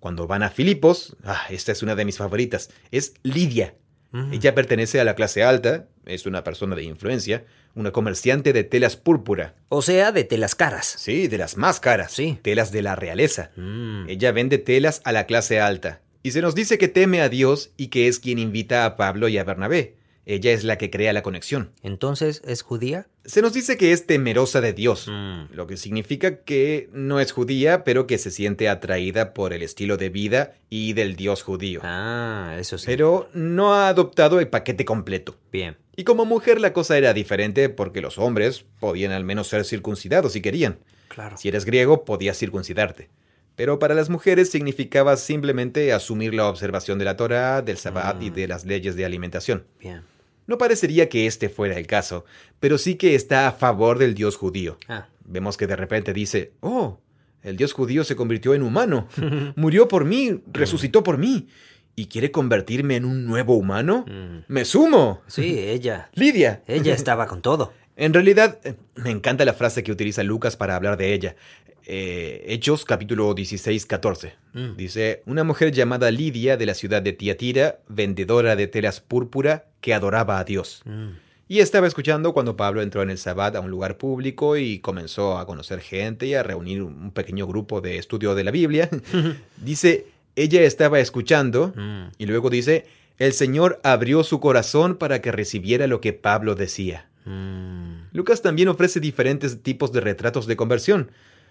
[0.00, 3.74] Cuando van a Filipos, ah, esta es una de mis favoritas, es Lidia.
[4.30, 8.94] Ella pertenece a la clase alta, es una persona de influencia, una comerciante de telas
[8.96, 9.54] púrpura.
[9.70, 10.86] O sea, de telas caras.
[10.98, 12.12] Sí, de las más caras.
[12.12, 12.38] Sí.
[12.42, 13.50] Telas de la realeza.
[13.56, 16.00] Mm, Ella vende telas a la clase alta.
[16.24, 19.28] Y se nos dice que teme a Dios y que es quien invita a Pablo
[19.28, 19.96] y a Bernabé.
[20.24, 21.72] Ella es la que crea la conexión.
[21.82, 23.08] Entonces, ¿es judía?
[23.26, 27.30] Se nos dice que es temerosa de Dios, Mm, lo que significa que no es
[27.32, 31.80] judía, pero que se siente atraída por el estilo de vida y del Dios judío.
[31.84, 32.86] Ah, eso sí.
[32.86, 35.36] Pero no ha adoptado el paquete completo.
[35.52, 35.76] Bien.
[35.94, 40.32] Y como mujer la cosa era diferente porque los hombres podían al menos ser circuncidados
[40.32, 40.78] si querían.
[41.08, 41.36] Claro.
[41.36, 43.10] Si eres griego, podías circuncidarte.
[43.56, 48.30] Pero para las mujeres significaba simplemente asumir la observación de la Torah, del Sabbat y
[48.30, 48.34] Mm.
[48.34, 49.64] de las leyes de alimentación.
[49.80, 50.02] Bien.
[50.46, 52.24] No parecería que este fuera el caso,
[52.60, 54.76] pero sí que está a favor del Dios judío.
[54.88, 55.06] Ah.
[55.24, 56.98] Vemos que de repente dice, oh,
[57.42, 59.08] el Dios judío se convirtió en humano,
[59.56, 61.48] murió por mí, resucitó por mí,
[61.96, 64.04] y quiere convertirme en un nuevo humano.
[64.08, 64.52] Mm.
[64.52, 65.22] Me sumo.
[65.28, 66.10] Sí, ella.
[66.14, 66.62] Lidia.
[66.66, 67.72] Ella estaba con todo.
[67.96, 71.36] En realidad, eh, me encanta la frase que utiliza Lucas para hablar de ella.
[71.86, 74.34] Eh, Hechos capítulo 16, 14.
[74.54, 74.76] Mm.
[74.76, 79.92] Dice, una mujer llamada Lidia de la ciudad de Tiatira, vendedora de telas púrpura, que
[79.94, 80.82] adoraba a Dios.
[80.84, 81.08] Mm.
[81.46, 85.36] Y estaba escuchando cuando Pablo entró en el Sabbat a un lugar público y comenzó
[85.36, 88.88] a conocer gente y a reunir un pequeño grupo de estudio de la Biblia.
[89.58, 92.12] dice, ella estaba escuchando Mm.
[92.16, 92.86] y luego dice,
[93.18, 97.08] el Señor abrió su corazón para que recibiera lo que Pablo decía.
[98.12, 101.10] Lucas también ofrece diferentes tipos de retratos de conversión.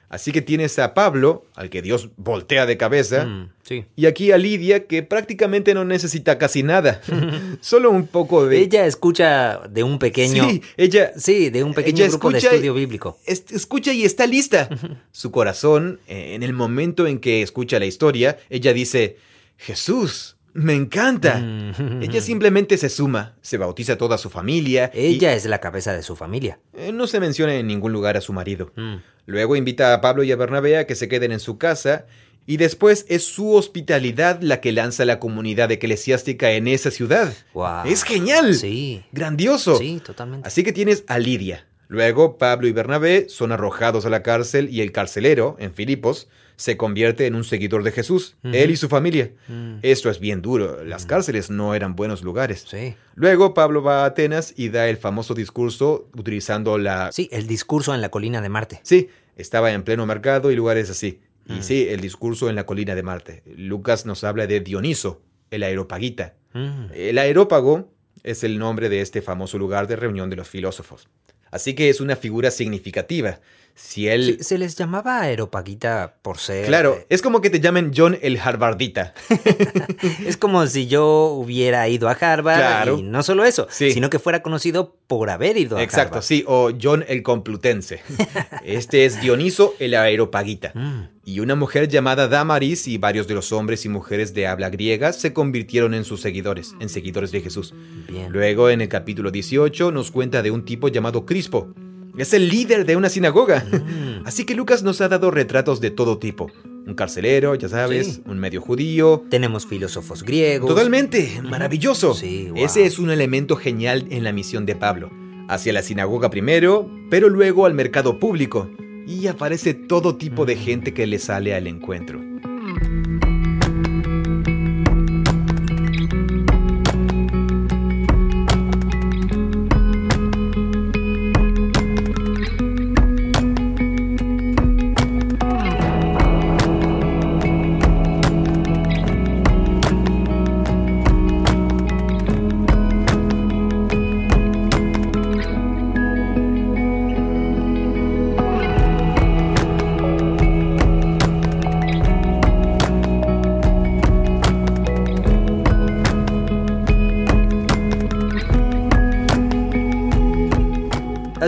[0.10, 3.50] Así que tienes a Pablo, al que Dios voltea de cabeza, Mm.
[3.63, 3.86] Sí.
[3.96, 7.02] y aquí a Lidia, que prácticamente no necesita casi nada.
[7.62, 8.60] Solo un poco de...
[8.60, 10.48] Ella escucha de un pequeño.
[10.50, 13.18] Sí, ella Sí, de un pequeño grupo de estudio bíblico.
[13.26, 14.70] es- escucha y está lista.
[15.12, 19.18] Su corazón, eh, en el momento en que escucha la historia, ella dice,
[19.58, 21.39] Jesús, me encanta.
[21.39, 22.04] Mm.
[22.04, 24.92] Ella simplemente se suma, se bautiza a toda su familia.
[24.94, 26.60] y- Ella es la cabeza de su familia.
[26.78, 28.72] eh, no se menciona en ningún lugar a su marido.
[28.76, 28.96] Mm.
[29.26, 32.06] Luego invita a Pablo y a Bernabé a que se queden en su casa
[32.46, 37.34] y después es su hospitalidad la que lanza la comunidad eclesiástica en esa ciudad.
[37.54, 37.86] Wow.
[37.86, 38.56] Es genial.
[38.56, 39.04] Sí.
[39.12, 39.78] Grandioso.
[39.78, 40.48] Sí, totalmente.
[40.48, 41.66] Así que tienes a Lidia.
[41.88, 46.78] Luego Pablo y Bernabé son arrojados a la cárcel y el carcelero, en Filipos, se
[46.78, 49.32] convierte en un seguidor de Jesús, él y su familia.
[49.48, 49.78] Mm.
[49.82, 52.66] Esto es bien duro, las cárceles no eran buenos lugares.
[52.68, 52.96] Sí.
[53.16, 57.12] Luego Pablo va a Atenas y da el famoso discurso utilizando la...
[57.12, 58.80] Sí, el discurso en la colina de Marte.
[58.84, 61.22] Sí, estaba en pleno mercado y lugares así.
[61.48, 61.62] Y Mm.
[61.63, 63.44] sí, el discurso en la colina de Marte.
[63.58, 66.36] Lucas nos habla de Dioniso, el aeropagita.
[66.54, 66.86] Mm.
[66.94, 67.92] El aerópago
[68.24, 71.10] es el nombre de este famoso lugar de reunión de los filósofos.
[71.54, 73.39] Así que es una figura significativa.
[73.76, 74.38] Si él...
[74.42, 76.66] Se les llamaba aeropaguita por ser...
[76.68, 79.13] Claro, eh, es como que te llamen John el Harvardita.
[80.28, 82.98] Es como si yo hubiera ido a Harvard Claro.
[83.00, 83.92] y no solo eso, Sí.
[83.92, 86.24] sino que fuera conocido por haber ido a Exacto, Harvard.
[86.24, 88.02] sí, o John el Complutense.
[88.63, 90.72] Este es Dioniso el aeropagita.
[90.76, 91.08] Mm.
[91.26, 95.14] Y una mujer llamada Damaris y varios de los hombres y mujeres de habla griega
[95.14, 97.74] se convirtieron en sus seguidores, en seguidores de Jesús.
[98.10, 98.30] Bien.
[98.32, 101.70] Luego, en el capítulo 18, nos cuenta de un tipo llamado Crispo.
[102.18, 103.66] Es el líder de una sinagoga.
[103.72, 104.26] Mm.
[104.28, 106.52] Así que Lucas nos ha dado retratos de todo tipo.
[106.86, 108.24] Un carcelero, ya sabes, Sí.
[108.26, 109.24] un medio judío.
[109.30, 110.68] Tenemos filósofos griegos.
[110.70, 112.14] Totalmente, maravilloso.
[112.14, 112.66] Sí, wow.
[112.66, 115.10] Ese es un elemento genial en la misión de Pablo.
[115.48, 118.70] Hacia la sinagoga primero, pero luego al mercado público.
[119.06, 122.22] Y aparece todo tipo de gente que le sale al encuentro.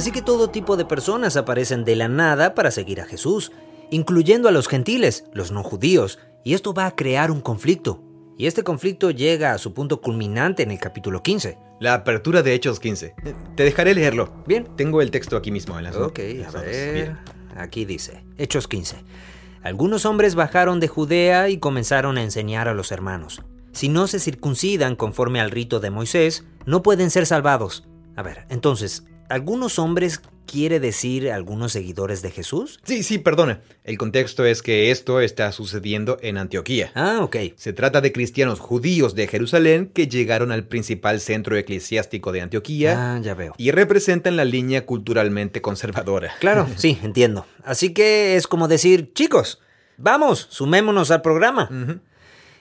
[0.06, 3.52] Así que todo tipo de personas aparecen de la nada para seguir a Jesús,
[3.90, 8.04] incluyendo a los gentiles, los no judíos, y esto va a crear un conflicto.
[8.38, 11.58] Y este conflicto llega a su punto culminante en el capítulo 15.
[11.80, 13.16] La apertura de Hechos 15.
[13.26, 14.32] Eh, Te dejaré leerlo.
[14.46, 14.68] Bien.
[14.76, 16.94] Tengo el texto aquí mismo en las Ok, a ver.
[16.94, 17.18] Bien.
[17.58, 18.98] Aquí dice, Hechos 15.
[19.64, 23.42] Algunos hombres bajaron de Judea y comenzaron a enseñar a los hermanos.
[23.72, 27.88] Si no se circuncidan conforme al rito de Moisés, no pueden ser salvados.
[28.16, 32.80] A ver, entonces, ¿algunos hombres quiere decir algunos seguidores de Jesús?
[32.84, 33.62] Sí, sí, perdona.
[33.84, 36.92] El contexto es que esto está sucediendo en Antioquía.
[36.96, 37.36] Ah, ok.
[37.56, 43.16] Se trata de cristianos judíos de Jerusalén que llegaron al principal centro eclesiástico de Antioquía
[43.16, 43.54] Ah, ya veo.
[43.58, 46.32] y representan la línea culturalmente conservadora.
[46.40, 47.46] Claro, sí, entiendo.
[47.64, 49.60] Así que es como decir, chicos,
[49.98, 51.70] vamos, sumémonos al programa.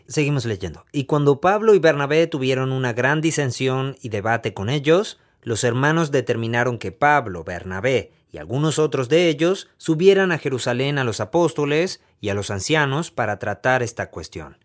[0.07, 0.85] Seguimos leyendo.
[0.93, 6.11] Y cuando Pablo y Bernabé tuvieron una gran disensión y debate con ellos, los hermanos
[6.11, 12.01] determinaron que Pablo, Bernabé y algunos otros de ellos subieran a Jerusalén a los apóstoles
[12.21, 14.59] y a los ancianos para tratar esta cuestión.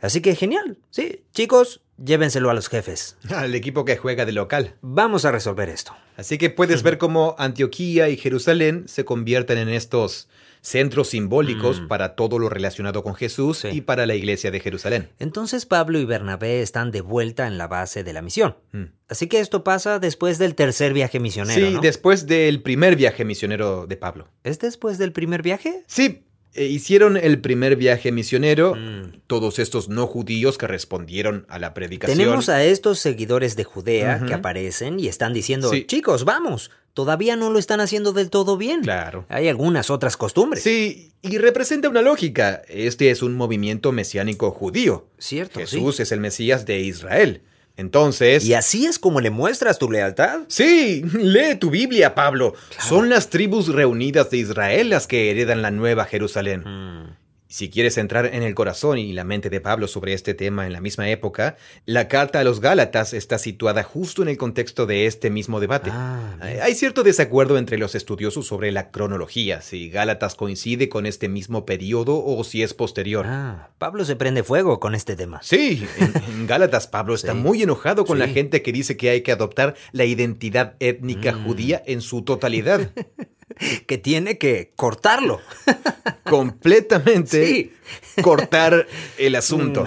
[0.00, 3.18] Así que genial, sí, chicos, llévenselo a los jefes.
[3.30, 4.76] Al equipo que juega de local.
[4.80, 5.94] Vamos a resolver esto.
[6.16, 10.28] Así que puedes ver cómo Antioquía y Jerusalén se convierten en estos
[10.62, 11.88] centros simbólicos Mm.
[11.88, 13.68] para todo lo relacionado con Jesús Sí.
[13.72, 15.08] y para la iglesia de Jerusalén.
[15.18, 18.56] Entonces Pablo y Bernabé están de vuelta en la base de la misión.
[18.72, 18.84] Mm.
[19.08, 21.80] Así que esto pasa después del tercer viaje misionero, Sí, ¿no?
[21.80, 24.28] después del primer viaje misionero de Pablo.
[24.44, 25.82] ¿Es después del primer viaje?
[25.86, 29.20] Sí, hicieron el primer viaje misionero, Mm.
[29.26, 32.18] todos estos no judíos que respondieron a la predicación.
[32.18, 35.84] Tenemos a estos seguidores de Judea que aparecen y están diciendo, Sí.
[35.86, 38.82] chicos, vamos, todavía no lo están haciendo del todo bien.
[38.82, 39.26] Claro.
[39.28, 40.62] Hay algunas otras costumbres.
[40.64, 42.62] Sí, y representa una lógica.
[42.68, 45.06] Este es un movimiento mesiánico judío.
[45.18, 47.42] Cierto, Jesús es el Mesías de Israel.
[47.76, 48.44] Entonces...
[48.44, 50.40] Y así es como le muestras tu lealtad.
[50.48, 52.54] Sí, lee tu Biblia, Pablo.
[52.78, 56.62] Son las tribus reunidas de Israel las que heredan la nueva Jerusalén.
[56.64, 57.19] Mm.
[57.52, 60.72] Si quieres entrar en el corazón y la mente de Pablo sobre este tema en
[60.72, 65.06] la misma época, la carta a los Gálatas está situada justo en el contexto de
[65.06, 65.90] este mismo debate.
[65.92, 66.36] Ah.
[66.62, 71.66] Hay cierto desacuerdo entre los estudiosos sobre la cronología, si Gálatas coincide con este mismo
[71.66, 73.26] periodo o si es posterior.
[73.26, 75.40] Ah, Pablo se prende fuego con este tema.
[75.42, 77.38] Sí, en, en Gálatas Pablo está Sí.
[77.38, 81.44] muy enojado con la gente que dice que hay que adoptar la identidad étnica Mm.
[81.46, 82.92] judía en su totalidad.
[83.86, 85.40] Que tiene que cortarlo.
[86.24, 87.70] Completamente
[88.14, 88.22] Sí.
[88.22, 88.86] cortar
[89.18, 89.84] el asunto.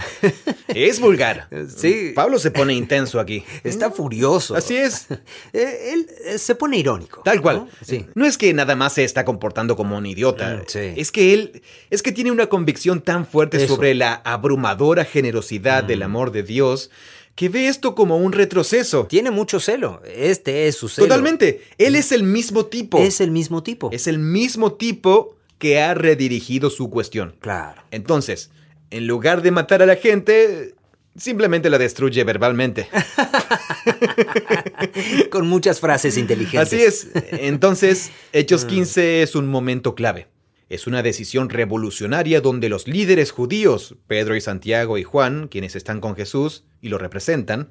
[0.67, 1.47] Es vulgar.
[1.73, 2.11] Sí.
[2.13, 3.45] Pablo se pone intenso aquí.
[3.63, 4.55] Está furioso.
[4.55, 5.07] Así es.
[5.53, 7.21] Eh, él eh, se pone irónico.
[7.23, 7.57] Tal cual.
[7.57, 7.69] ¿no?
[7.81, 8.07] Sí.
[8.15, 10.55] No es que nada más se está comportando como un idiota.
[10.55, 10.93] Mm, sí.
[10.97, 13.65] Es que él es que tiene una convicción tan fuerte Eso.
[13.65, 13.75] Mm.
[13.75, 16.89] sobre la abrumadora generosidad del amor de Dios
[17.35, 19.07] que ve esto como un retroceso.
[19.07, 20.01] Tiene mucho celo.
[20.05, 21.07] Este es su celo.
[21.07, 21.61] Totalmente.
[21.77, 22.99] Él es el mismo tipo.
[22.99, 23.89] Es el mismo tipo.
[23.91, 27.35] Es el mismo tipo que ha redirigido su cuestión.
[27.39, 27.81] Claro.
[27.91, 28.51] Entonces,
[28.91, 30.75] en lugar de matar a la gente,
[31.15, 32.87] simplemente la destruye verbalmente.
[35.31, 36.67] Con muchas frases inteligentes.
[36.67, 37.07] Así es.
[37.31, 40.27] Entonces, Hechos 15 es un momento clave.
[40.73, 46.01] Es una decisión revolucionaria donde los líderes judíos, Pedro y Santiago y Juan, quienes están
[46.01, 47.69] con Jesús y lo representan,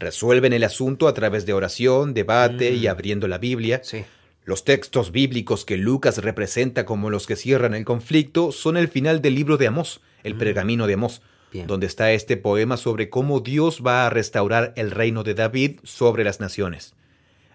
[0.00, 2.90] resuelven el asunto a través de oración, debate y Mm.
[2.90, 3.82] abriendo la Biblia.
[3.84, 4.02] Sí.
[4.44, 9.22] Los textos bíblicos que Lucas representa como los que cierran el conflicto son el final
[9.22, 11.52] del libro de Amós, el pergamino de Amós, Mm.
[11.52, 11.66] Bien.
[11.68, 16.24] donde está este poema sobre cómo Dios va a restaurar el reino de David sobre
[16.24, 16.94] las naciones.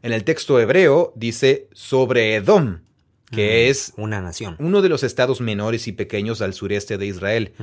[0.04, 2.80] En el texto hebreo dice sobre Edom,
[3.32, 4.56] que es Una nación.
[4.60, 7.54] uno de los estados menores y pequeños al sureste de Israel.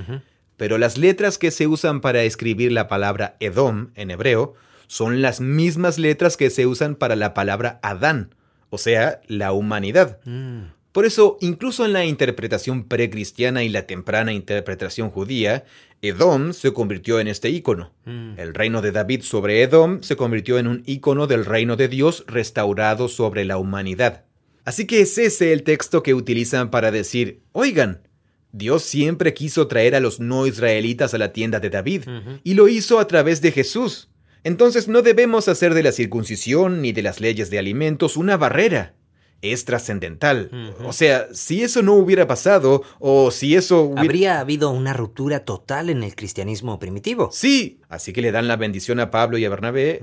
[0.57, 4.55] Pero las letras que se usan para escribir la palabra Edom en hebreo
[4.87, 8.35] son las mismas letras que se usan para la palabra Adán,
[8.69, 10.19] o sea, la humanidad.
[10.25, 10.65] Mm.
[10.93, 15.65] Por eso, incluso en la interpretación precristiana y la temprana interpretación judía,
[16.03, 17.93] Edom se convirtió en este ícono.
[18.05, 18.39] Mm.
[18.39, 22.25] El reino de David sobre Edom se convirtió en un ícono del reino de Dios
[22.27, 24.25] restaurado sobre la humanidad.
[24.65, 28.07] Así que es ese el texto que utilizan para decir, oigan,
[28.53, 32.03] Dios siempre quiso traer a los no israelitas a la tienda de David,
[32.45, 34.11] y lo hizo a través de Jesús.
[34.45, 38.95] Entonces no debemos hacer de la circuncisión ni de las leyes de alimentos una barrera.
[39.43, 40.51] Es trascendental.
[40.85, 44.01] O sea, si eso no hubiera pasado, o si eso hubiera...
[44.03, 47.29] Habría habido una ruptura total en el cristianismo primitivo.
[47.33, 50.01] Sí, así que le dan la bendición a Pablo y a Bernabé.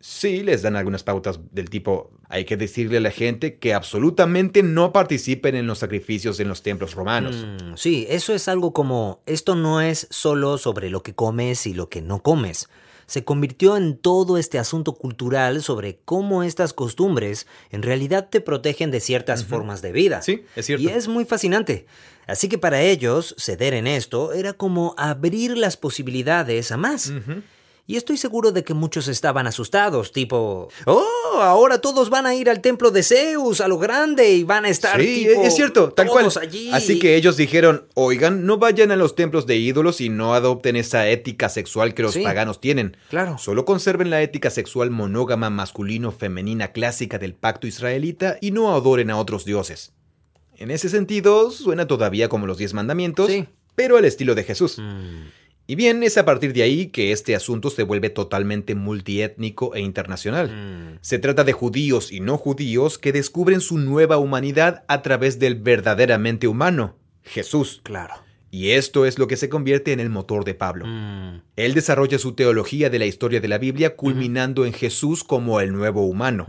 [0.00, 4.62] Sí, les dan algunas pautas del tipo, hay que decirle a la gente que absolutamente
[4.62, 7.46] no participen en los sacrificios en los templos romanos.
[7.46, 11.74] Mm, sí, eso es algo como, esto no es solo sobre lo que comes y
[11.74, 12.68] lo que no comes.
[13.06, 18.90] Se convirtió en todo este asunto cultural sobre cómo estas costumbres en realidad te protegen
[18.90, 20.22] de ciertas formas de vida.
[20.22, 20.82] Sí, es cierto.
[20.84, 21.86] Y es muy fascinante.
[22.26, 27.12] Así que para ellos, ceder en esto era como abrir las posibilidades a más.
[27.84, 32.48] Y estoy seguro de que muchos estaban asustados, tipo, oh, ahora todos van a ir
[32.48, 35.90] al templo de Zeus a lo grande y van a estar Sí, tipo, es cierto,
[35.92, 36.28] tal cual.
[36.40, 36.70] allí.
[36.72, 40.76] Así que ellos dijeron, oigan, no vayan a los templos de ídolos y no adopten
[40.76, 42.22] esa ética sexual que los Sí.
[42.22, 42.96] paganos tienen.
[43.10, 43.36] Claro.
[43.38, 49.18] Solo conserven la ética sexual monógama masculino-femenina clásica del pacto israelita y no adoren a
[49.18, 49.92] otros dioses.
[50.56, 53.46] En ese sentido, suena todavía como los diez mandamientos, Sí.
[53.74, 54.78] pero al estilo de Jesús.
[54.78, 55.26] Mm,
[55.66, 59.80] Y bien, es a partir de ahí que este asunto se vuelve totalmente multiétnico e
[59.80, 60.48] internacional.
[60.50, 60.98] mm.
[61.00, 65.54] Se trata de judíos y no judíos que descubren su nueva humanidad a través del
[65.54, 67.80] verdaderamente humano, Jesús.
[67.84, 68.14] Claro.
[68.54, 70.84] Y esto es lo que se convierte en el motor de Pablo.
[70.86, 75.58] Mm, Él desarrolla su teología de la historia de la Biblia culminando en Jesús como
[75.60, 76.44] el nuevo humano.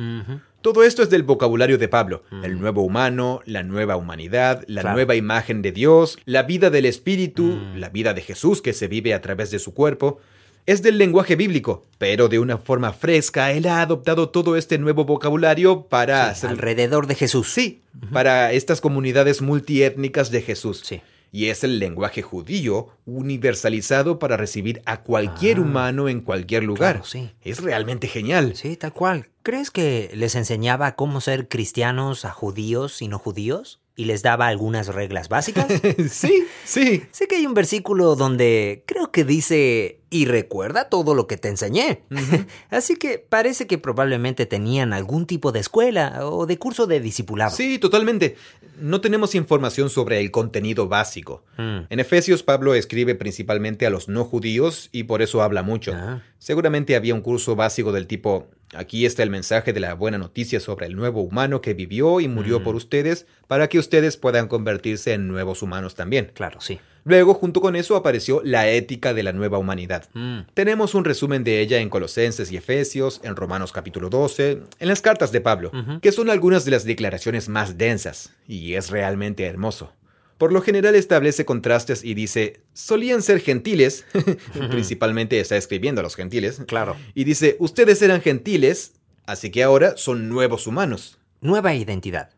[0.63, 2.23] Todo esto es del vocabulario de Pablo.
[2.32, 2.45] Mm.
[2.45, 4.95] El nuevo humano, la nueva humanidad, la Claro.
[4.95, 7.80] nueva imagen de Dios, la vida del Espíritu, Mm.
[7.80, 10.19] la vida de Jesús que se vive a través de su cuerpo.
[10.65, 15.04] Es del lenguaje bíblico, pero de una forma fresca, él ha adoptado todo este nuevo
[15.04, 16.49] vocabulario para hacer...
[16.52, 17.52] Alrededor de Jesús.
[17.52, 17.82] Sí,
[18.13, 20.82] para estas comunidades multiétnicas de Jesús.
[20.86, 21.02] Sí.
[21.36, 26.93] Y es el lenguaje judío universalizado para recibir a cualquier Ah, humano en cualquier lugar.
[27.02, 27.32] claro, sí.
[27.41, 28.56] Es realmente genial.
[28.56, 29.28] Sí, tal cual.
[29.41, 33.82] ¿Crees que les enseñaba cómo ser cristianos a judíos y no judíos?
[33.96, 35.67] ¿Y les daba algunas reglas básicas?
[36.10, 37.04] sí, sí.
[37.12, 41.49] sé que hay un versículo donde creo que dice, y recuerda todo lo que te
[41.49, 42.04] enseñé.
[42.69, 47.56] Así que parece que probablemente tenían algún tipo de escuela o de curso de discipulado.
[47.56, 48.36] Sí, totalmente.
[48.80, 51.43] No tenemos información sobre el contenido básico.
[51.58, 51.80] Mm.
[51.89, 55.93] En Efesios, Pablo escribe principalmente a los no judíos y por eso habla mucho.
[55.95, 56.21] Ah.
[56.38, 60.60] Seguramente había un curso básico del tipo, aquí está el mensaje de la buena noticia
[60.60, 62.63] sobre el nuevo humano que vivió y murió Mm.
[62.63, 66.32] por ustedes para que ustedes puedan convertirse en nuevos humanos también.
[66.34, 66.80] Claro, sí.
[67.05, 70.09] Luego, junto con eso, apareció la ética de la nueva humanidad.
[70.13, 70.39] Mm.
[70.53, 75.01] Tenemos un resumen de ella en Colosenses y Efesios, en Romanos capítulo 12, en las
[75.01, 79.91] cartas de Pablo, que son algunas de las declaraciones más densas, y es realmente hermoso.
[80.37, 84.06] Por lo general establece contrastes y dice, solían ser gentiles,
[84.71, 86.95] principalmente está escribiendo a los gentiles, Claro.
[87.13, 88.93] y dice, ustedes eran gentiles,
[89.25, 91.19] así que ahora son nuevos humanos.
[91.41, 92.29] Nueva identidad.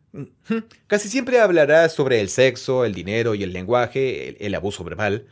[0.87, 5.27] Casi siempre hablará sobre el sexo, el dinero y el lenguaje, el, el abuso verbal,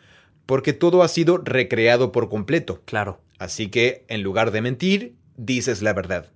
[0.45, 2.81] porque todo ha sido recreado por completo.
[2.86, 3.21] Claro.
[3.39, 6.31] Así que, en lugar de mentir, dices la verdad.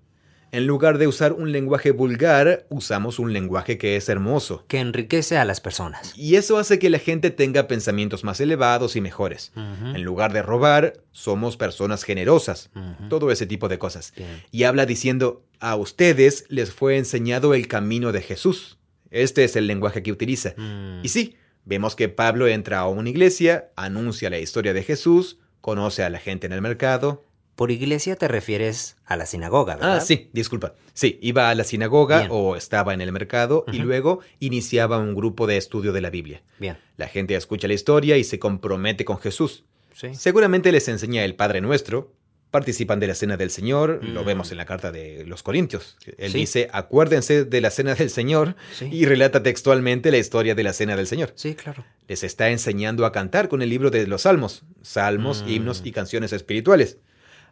[0.52, 4.66] En lugar de usar un lenguaje vulgar, usamos un lenguaje que es hermoso.
[4.68, 6.14] Que enriquece a las personas.
[6.18, 9.52] Y eso hace que la gente tenga pensamientos más elevados y mejores.
[9.56, 12.70] En lugar de robar, somos personas generosas.
[13.10, 14.14] Todo ese tipo de cosas.
[14.16, 14.44] Bien.
[14.52, 18.78] Y habla diciendo, a ustedes les fue enseñado el camino de Jesús.
[19.12, 20.54] Este es el lenguaje que utiliza.
[20.58, 21.02] Mm.
[21.04, 21.36] Y sí,
[21.66, 26.20] vemos que Pablo entra a una iglesia, anuncia la historia de Jesús, conoce a la
[26.20, 27.26] gente en el mercado.
[27.58, 29.98] Por iglesia te refieres a la sinagoga, ¿verdad?
[29.98, 30.76] Ah, sí, disculpa.
[30.94, 32.30] Sí, iba a la sinagoga Bien.
[32.32, 36.44] o estaba en el mercado y luego iniciaba un grupo de estudio de la Biblia.
[36.60, 36.78] Bien.
[36.98, 39.66] La gente escucha la historia y se compromete con Jesús.
[39.96, 40.14] Sí.
[40.14, 42.14] Seguramente les enseña el Padre Nuestro,
[42.52, 44.26] participan de la Cena del Señor, lo Mm.
[44.28, 45.98] vemos en la carta de los Corintios.
[46.20, 46.38] Él Sí.
[46.38, 48.88] dice, acuérdense de la Cena del Señor Sí.
[48.92, 51.34] y relata textualmente la historia de la Cena del Señor.
[51.36, 51.84] Sí, claro.
[52.08, 55.50] Les está enseñando a cantar con el libro de los salmos, salmos, Mm.
[55.50, 57.00] himnos y canciones espirituales.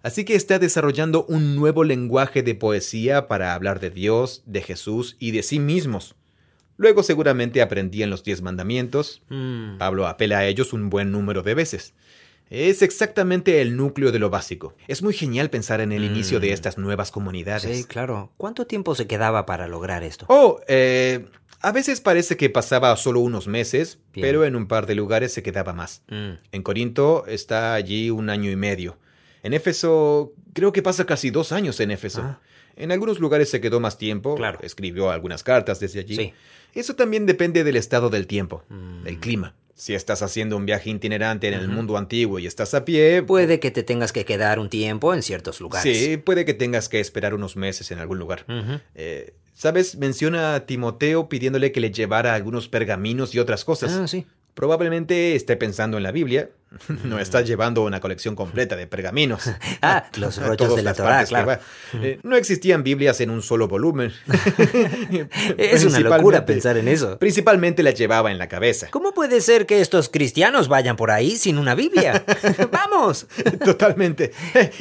[0.05, 5.15] Así que está desarrollando un nuevo lenguaje de poesía para hablar de Dios, de Jesús
[5.19, 6.13] y de sí mismos.
[6.77, 9.79] Luego seguramente aprendían los diez mandamientos, Mm.
[9.79, 11.95] Pablo apela a ellos un buen número de veces.
[12.51, 14.75] Es exactamente el núcleo de lo básico.
[14.87, 16.13] Es muy genial pensar en el Mm.
[16.13, 17.75] inicio de estas nuevas comunidades.
[17.75, 18.31] Sí, claro.
[18.37, 20.27] ¿Cuánto tiempo se quedaba para lograr esto?
[20.29, 21.25] Oh, eh,
[21.61, 24.27] a veces parece que pasaba solo unos meses, Bien.
[24.27, 26.03] pero en un par de lugares se quedaba más.
[26.09, 26.33] Mm.
[26.51, 28.99] En Corinto está allí un año y medio.
[29.45, 32.21] En Éfeso, creo que pasa casi dos años en Éfeso.
[32.23, 32.39] Ah.
[32.75, 34.35] En algunos lugares se quedó más tiempo.
[34.35, 34.57] Claro.
[34.63, 36.15] Escribió algunas cartas desde allí.
[36.15, 36.33] Sí.
[36.73, 39.03] Eso también depende del estado del tiempo, Mm.
[39.03, 39.53] del clima.
[39.75, 43.59] Si estás haciendo un viaje itinerante en el mundo antiguo y estás a pie, Puede
[43.59, 45.95] que te tengas que quedar un tiempo en ciertos lugares.
[45.97, 48.45] sí, puede que tengas que esperar unos meses en algún lugar.
[48.95, 49.95] Eh, ¿Sabes?
[49.97, 53.91] Menciona a Timoteo pidiéndole que le llevara algunos pergaminos y otras cosas.
[53.93, 54.25] Ah, sí.
[54.53, 56.49] Probablemente esté pensando en la Biblia.
[57.03, 59.43] No está llevando una colección completa de pergaminos.
[59.81, 61.47] Ah, los rollos de la claro.
[61.47, 61.59] va.
[62.01, 64.11] Eh, no existían Biblias en un solo volumen.
[65.57, 67.19] Es una locura pensar en eso.
[67.19, 68.87] Principalmente las llevaba en la cabeza.
[68.91, 72.23] ¿Cómo puede ser que estos cristianos vayan por ahí sin una Biblia?
[72.71, 73.27] ¡Vamos!
[73.63, 74.31] Totalmente.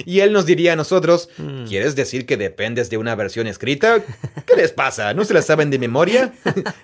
[0.07, 1.65] Y él nos diría a nosotros, Mm.
[1.67, 4.03] ¿quieres decir que dependes de una versión escrita?
[4.47, 5.13] ¿Qué les pasa?
[5.15, 6.33] ¿No se la saben de memoria?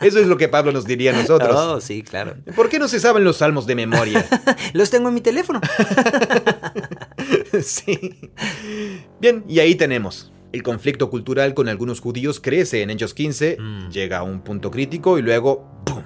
[0.00, 1.54] Eso es lo que Pablo nos diría a nosotros.
[1.56, 2.36] Oh, sí, claro.
[2.56, 4.26] ¿Por qué no se saben los salmos de memoria?
[4.72, 5.60] Los tengo en mi teléfono.
[7.62, 8.30] sí.
[9.20, 10.32] Bien, y ahí tenemos.
[10.52, 13.90] El conflicto cultural con algunos judíos crece en Hechos 15, Mm.
[13.90, 16.02] llega a un punto crítico y luego, ¡pum!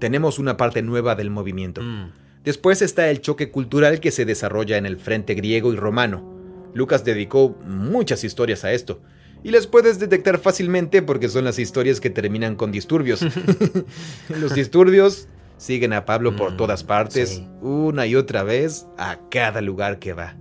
[0.00, 1.80] Tenemos una parte nueva del movimiento.
[1.80, 2.12] Mm.
[2.42, 6.34] Después está el choque cultural que se desarrolla en el frente griego y romano.
[6.74, 9.00] Lucas dedicó muchas historias a esto.
[9.44, 13.20] Y las puedes detectar fácilmente porque son las historias que terminan con disturbios.
[14.40, 15.28] Los disturbios
[15.64, 17.48] siguen a Pablo por Mm, todas partes, sí.
[17.62, 20.36] una y otra vez, a cada lugar que va.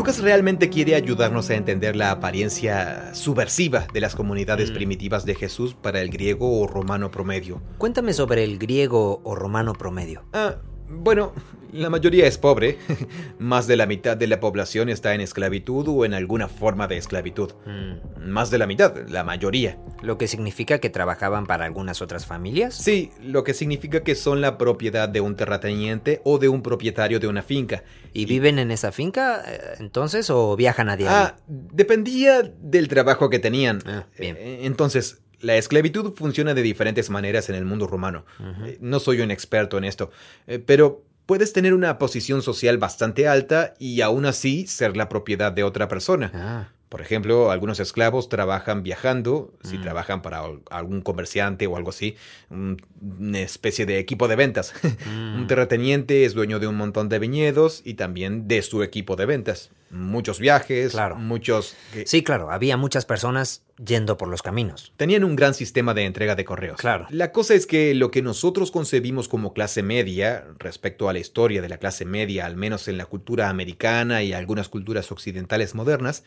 [0.00, 4.74] Lucas realmente quiere ayudarnos a entender la apariencia subversiva de las comunidades Mm.
[4.74, 7.60] primitivas de Jesús para el griego o romano promedio.
[7.76, 10.22] Cuéntame sobre el griego o romano promedio.
[10.32, 10.54] Ah,
[10.88, 11.34] bueno,
[11.72, 12.78] la mayoría es pobre.
[13.38, 16.96] Más de la mitad de la población está en esclavitud o en alguna forma de
[16.96, 17.52] esclavitud.
[17.66, 18.28] Mm.
[18.30, 19.78] Más de la mitad, la mayoría.
[20.02, 22.74] ¿Lo que significa que trabajaban para algunas otras familias?
[22.74, 27.20] Sí, lo que significa que son la propiedad de un terrateniente o de un propietario
[27.20, 27.82] de una finca.
[28.12, 31.16] ¿Y viven en esa finca eh, entonces o viajan a diario?
[31.16, 33.80] Ah, dependía del trabajo que tenían.
[33.86, 34.36] Ah, bien.
[34.38, 38.24] Eh, Entonces, la esclavitud funciona de diferentes maneras en el mundo romano.
[38.66, 40.10] Eh, No soy un experto en esto,
[40.66, 45.62] pero puedes tener una posición social bastante alta y aún así ser la propiedad de
[45.62, 46.32] otra persona.
[46.34, 49.82] Ah, Por ejemplo, algunos esclavos trabajan viajando, si Mm.
[49.82, 52.16] trabajan para al- algún comerciante o algo así,
[52.50, 54.74] un- una especie de equipo de ventas.
[55.06, 55.36] mm.
[55.36, 59.24] Un terrateniente es dueño de un montón de viñedos y también de su equipo de
[59.24, 59.70] ventas.
[59.92, 61.14] Muchos viajes, Claro.
[61.16, 61.76] muchos...
[62.06, 64.92] Sí, claro, había muchas personas yendo por los caminos.
[64.96, 66.76] Tenían un gran sistema de entrega de correos.
[66.80, 67.06] Claro.
[67.10, 71.62] La cosa es que lo que nosotros concebimos como clase media, respecto a la historia
[71.62, 76.24] de la clase media, al menos en la cultura americana y algunas culturas occidentales modernas,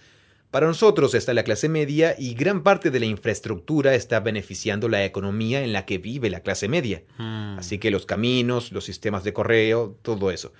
[0.54, 5.04] para nosotros está la clase media y gran parte de la infraestructura está beneficiando la
[5.04, 7.02] economía en la que vive la clase media.
[7.18, 7.58] Mm.
[7.58, 10.54] Así que los caminos, los sistemas de correo, todo eso.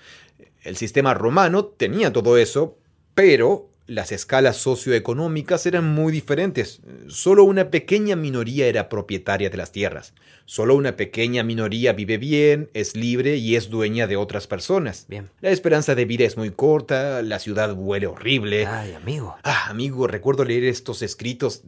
[0.64, 2.76] El sistema romano tenía todo eso,
[3.14, 6.80] pero las escalas socioeconómicas eran muy diferentes.
[7.06, 10.12] Solo una pequeña minoría era propietaria de las tierras.
[10.46, 15.06] Solo una pequeña minoría vive bien, es libre y es dueña de otras personas.
[15.08, 15.30] Bien.
[15.40, 18.66] La esperanza de vida es muy corta, la ciudad huele horrible.
[18.66, 19.36] Ay, amigo.
[19.42, 21.62] Ah, amigo, recuerdo leer estos escritos.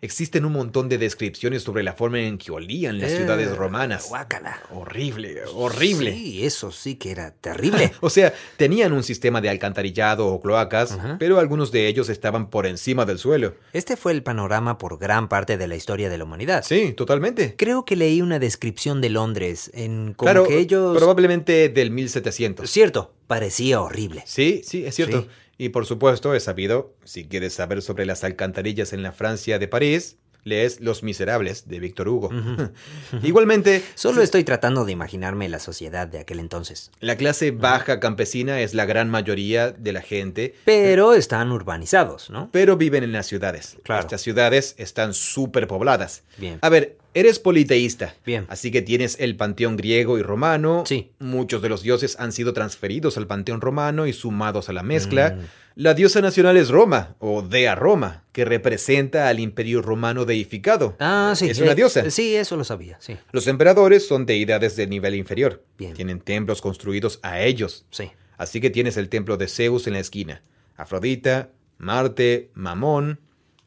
[0.00, 4.06] Existen un montón de descripciones sobre la forma en que olían las Eh, ciudades romanas.
[4.08, 4.60] Guácala.
[4.72, 6.12] Horrible, horrible.
[6.12, 7.92] Sí, eso sí que era terrible.
[8.00, 12.66] O sea, tenían un sistema de alcantarillado o cloacas, pero algunos de ellos estaban por
[12.66, 13.54] encima del suelo.
[13.74, 16.64] Este fue el panorama por gran parte de la historia de la humanidad.
[16.66, 17.54] Sí, totalmente.
[17.56, 20.96] Creo que leí una descripción de Londres en como claro, que ellos...
[20.96, 22.70] probablemente del 1700.
[22.70, 24.22] Cierto, parecía horrible.
[24.26, 25.22] Sí, sí, es cierto.
[25.22, 25.28] Sí.
[25.58, 29.68] Y por supuesto, he sabido, si quieres saber sobre las alcantarillas en la Francia de
[29.68, 32.30] París, lees Los Miserables de Víctor Hugo.
[33.22, 36.90] Igualmente, Solo estoy tratando de imaginarme la sociedad de aquel entonces.
[37.00, 42.48] la clase baja campesina es la gran mayoría de la gente, Pero están urbanizados, ¿no?
[42.50, 43.76] pero viven en las ciudades.
[43.84, 44.00] Claro.
[44.00, 46.24] Estas ciudades están súper pobladas.
[46.38, 46.58] Bien.
[46.60, 48.14] A ver, eres politeísta.
[48.24, 48.46] Bien.
[48.48, 50.84] Así que tienes el panteón griego y romano.
[50.86, 51.10] Sí.
[51.18, 55.30] Muchos de los dioses han sido transferidos al panteón romano y sumados a la mezcla.
[55.30, 55.40] Mm.
[55.74, 60.96] La diosa nacional es Roma, o Dea Roma, que representa al imperio romano deificado.
[61.00, 61.48] Ah, sí.
[61.48, 62.10] Es una eh, diosa.
[62.10, 63.16] Sí, eso lo sabía, sí.
[63.32, 65.64] Los emperadores son deidades de nivel inferior.
[65.78, 65.94] Bien.
[65.94, 67.86] Tienen templos construidos a ellos.
[67.90, 68.10] Sí.
[68.36, 70.42] Así que tienes el templo de Zeus en la esquina.
[70.76, 73.20] Afrodita, Marte, Mamón,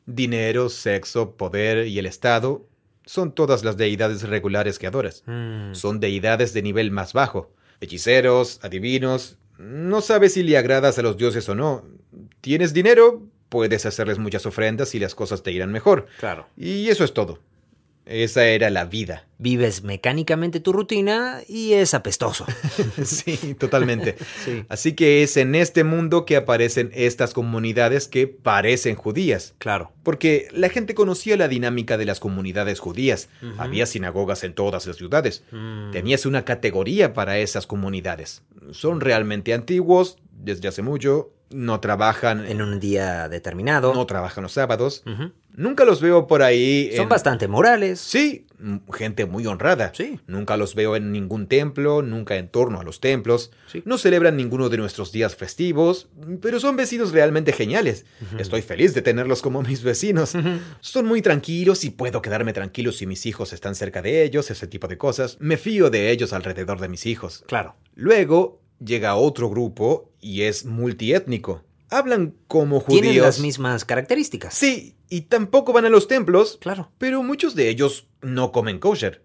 [0.05, 2.67] dinero, sexo, poder y el Estado
[3.05, 5.23] son todas las deidades regulares que adoras.
[5.25, 5.73] Mm.
[5.73, 7.51] Son deidades de nivel más bajo.
[7.81, 9.37] Hechiceros, adivinos.
[9.57, 11.85] No sabes si le agradas a los dioses o no.
[12.41, 16.07] Tienes dinero, puedes hacerles muchas ofrendas y las cosas te irán mejor.
[16.19, 16.47] Claro.
[16.57, 17.39] Y eso es todo.
[18.05, 19.27] Esa era la vida.
[19.39, 22.45] Vives mecánicamente tu rutina y es apestoso.
[23.03, 24.15] sí, totalmente.
[24.45, 24.63] Sí.
[24.69, 29.55] Así que es en este mundo que aparecen estas comunidades que parecen judías.
[29.57, 29.91] Claro.
[30.03, 33.29] Porque la gente conocía la dinámica de las comunidades judías.
[33.57, 35.43] Había sinagogas en todas las ciudades.
[35.51, 35.91] Mm.
[35.91, 38.43] Tenías una categoría para esas comunidades.
[38.71, 43.93] Son realmente antiguos, desde hace mucho, no trabajan, En un día determinado.
[43.93, 45.03] no trabajan los sábados.
[45.57, 46.89] Nunca los veo por ahí.
[46.95, 48.01] Son en- bastante morales.
[48.01, 48.45] Sí,
[48.93, 49.93] gente muy honrada.
[49.95, 50.19] Sí.
[50.27, 53.51] Nunca los veo en ningún templo, nunca en torno a los templos.
[53.71, 53.81] Sí.
[53.85, 56.09] No celebran ninguno de nuestros días festivos,
[56.41, 58.05] pero son vecinos realmente geniales.
[58.37, 60.35] Estoy feliz de tenerlos como mis vecinos.
[60.81, 64.67] Son muy tranquilos y puedo quedarme tranquilo si mis hijos están cerca de ellos, ese
[64.67, 65.37] tipo de cosas.
[65.39, 67.45] Me fío de ellos alrededor de mis hijos.
[67.47, 67.75] Claro.
[67.95, 71.63] Luego llega otro grupo y es multiétnico.
[71.89, 73.01] Hablan como judíos.
[73.03, 74.53] Tienen las mismas características.
[74.53, 76.91] Sí, y tampoco van a los templos, Claro.
[76.97, 79.23] pero muchos de ellos no comen kosher.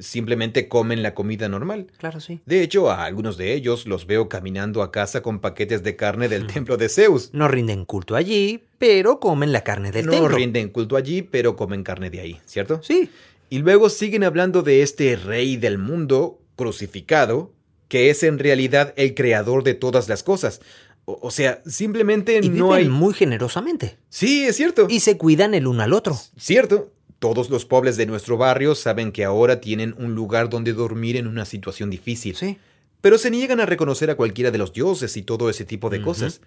[0.00, 1.88] Simplemente comen la comida normal.
[1.98, 2.40] Claro, sí.
[2.46, 6.28] De hecho, a algunos de ellos los veo caminando a casa con paquetes de carne
[6.28, 7.30] del templo de Zeus.
[7.34, 10.36] No rinden culto allí, pero comen la carne del no templo.
[10.36, 12.80] rinden culto allí, pero comen carne de ahí, ¿cierto?
[12.82, 13.10] Sí.
[13.50, 17.52] Y luego siguen hablando de este rey del mundo, crucificado,
[17.88, 20.60] que es en realidad el creador de todas las cosas.
[21.04, 22.88] O, o sea, simplemente Y no hay...
[22.88, 23.96] muy generosamente.
[24.10, 24.86] Sí, es cierto.
[24.88, 26.18] Y se cuidan el uno al otro.
[26.36, 26.92] Cierto.
[27.18, 31.26] Todos los pobres de nuestro barrio saben que ahora tienen un lugar donde dormir en
[31.26, 32.36] una situación difícil.
[32.36, 32.58] Sí.
[33.00, 36.02] Pero se niegan a reconocer a cualquiera de los dioses y todo ese tipo de
[36.02, 36.40] cosas.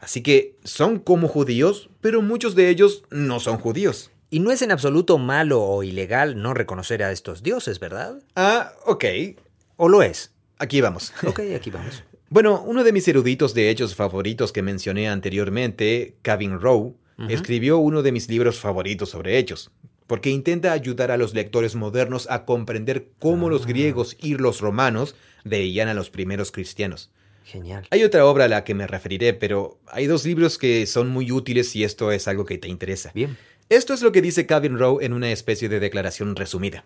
[0.00, 4.10] Así que son como judíos, pero muchos de ellos no son judíos.
[4.30, 8.22] Y no es en absoluto malo o ilegal no reconocer a estos dioses, ¿verdad?
[8.36, 9.04] Ah, ok.
[9.76, 10.32] ¿O lo es?
[10.58, 11.12] Aquí vamos.
[11.26, 12.02] Ok, aquí vamos.
[12.30, 16.94] Bueno, uno de mis eruditos de hechos favoritos que mencioné anteriormente, Kevin Rowe,
[17.28, 19.70] escribió uno de mis libros favoritos sobre hechos,
[20.06, 23.68] porque intenta ayudar a los lectores modernos a comprender cómo los Ah.
[23.68, 27.10] griegos y los romanos veían a los primeros cristianos.
[27.44, 27.86] Genial.
[27.90, 31.32] Hay otra obra a la que me referiré, pero hay dos libros que son muy
[31.32, 33.10] útiles si esto es algo que te interesa.
[33.14, 33.38] Bien.
[33.70, 36.84] Esto es lo que dice Calvin Rowe en una especie de declaración resumida.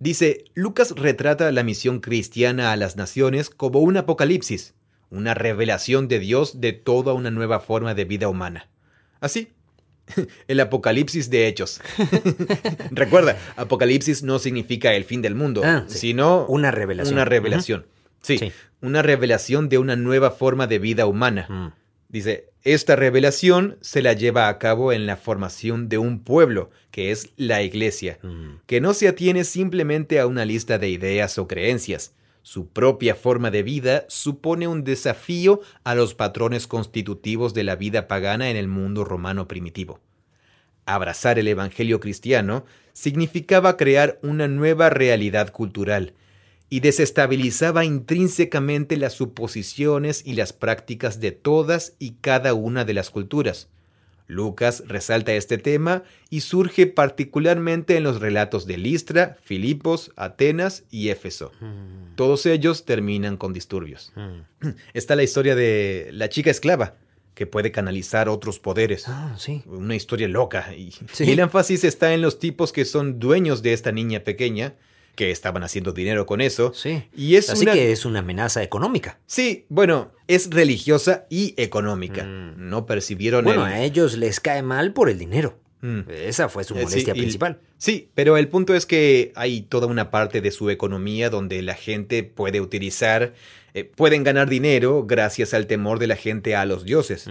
[0.00, 4.74] Dice, Lucas retrata la misión cristiana a las naciones como un apocalipsis,
[5.10, 8.68] una revelación de Dios de toda una nueva forma de vida humana.
[9.20, 9.48] Así,
[10.48, 11.80] el apocalipsis de hechos.
[12.90, 15.98] Recuerda, apocalipsis no significa el fin del mundo, Ah, sí.
[15.98, 17.14] sino Una revelación.
[17.14, 17.86] Una revelación.
[18.22, 18.52] Sí, Sí.
[18.80, 21.46] una revelación de una nueva forma de vida humana.
[21.48, 21.72] Mm.
[22.08, 27.10] Dice, esta revelación se la lleva a cabo en la formación de un pueblo, que
[27.10, 28.60] es la iglesia, Mm.
[28.66, 32.14] que no se atiene simplemente a una lista de ideas o creencias.
[32.42, 38.08] Su propia forma de vida supone un desafío a los patrones constitutivos de la vida
[38.08, 40.00] pagana en el mundo romano primitivo.
[40.86, 46.14] Abrazar el Evangelio cristiano significaba crear una nueva realidad cultural
[46.70, 53.10] y desestabilizaba intrínsecamente las suposiciones y las prácticas de todas y cada una de las
[53.10, 53.68] culturas.
[54.26, 61.08] Lucas resalta este tema y surge particularmente en los relatos de Listra, Filipos, Atenas y
[61.08, 61.50] Éfeso.
[61.60, 62.14] Mm.
[62.14, 64.12] Todos ellos terminan con disturbios.
[64.16, 64.68] Mm.
[64.92, 66.96] Está la historia de la chica esclava,
[67.34, 69.04] que puede canalizar otros poderes.
[69.08, 69.62] Ah, sí.
[69.64, 70.74] Una historia loca.
[70.76, 71.24] Y, Sí.
[71.24, 74.74] y el énfasis está en los tipos que son dueños de esta niña pequeña,
[75.18, 76.72] que estaban haciendo dinero con eso.
[76.74, 77.02] Sí.
[77.16, 79.18] Y es Así una- que es una amenaza económica.
[79.26, 82.22] Sí, bueno, es religiosa y económica.
[82.22, 82.68] Mm.
[82.70, 83.72] No percibieron Bueno, el...
[83.72, 85.58] a ellos les cae mal por el dinero.
[85.80, 86.02] Mm.
[86.08, 87.58] Esa fue su Eh, sí, molestia y- principal.
[87.78, 91.74] Sí, pero el punto es que hay toda una parte de su economía donde la
[91.74, 93.34] gente puede utilizar,
[93.74, 97.28] eh, pueden ganar dinero gracias al temor de la gente a los dioses.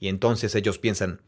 [0.00, 1.20] Y entonces ellos piensan,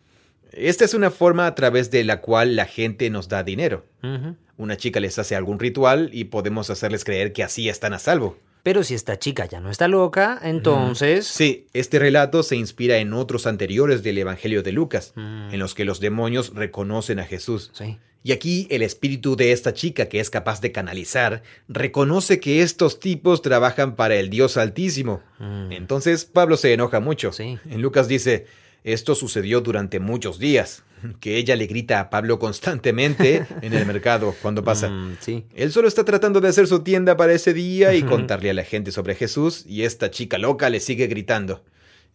[0.52, 3.84] esta es una forma a través de la cual la gente nos da dinero.
[4.02, 4.36] Ujú.
[4.60, 8.36] Una chica les hace algún ritual y podemos hacerles creer que así están a salvo.
[8.62, 11.26] Pero si esta chica ya no está loca, entonces...
[11.26, 15.54] Sí, este relato se inspira en otros anteriores del Evangelio de Lucas, Mm.
[15.54, 17.70] en los que los demonios reconocen a Jesús.
[17.72, 17.96] Sí.
[18.22, 23.00] Y aquí el espíritu de esta chica que es capaz de canalizar reconoce que estos
[23.00, 25.22] tipos trabajan para el Dios Altísimo.
[25.38, 25.72] Mm.
[25.72, 27.32] Entonces Pablo se enoja mucho.
[27.32, 27.58] Sí.
[27.70, 28.44] En Lucas dice,
[28.84, 30.82] esto sucedió durante muchos días,
[31.20, 34.88] que ella le grita a Pablo constantemente en el mercado cuando pasa.
[34.88, 35.44] Mm, sí.
[35.54, 38.64] Él solo está tratando de hacer su tienda para ese día y contarle a la
[38.64, 41.64] gente sobre Jesús y esta chica loca le sigue gritando.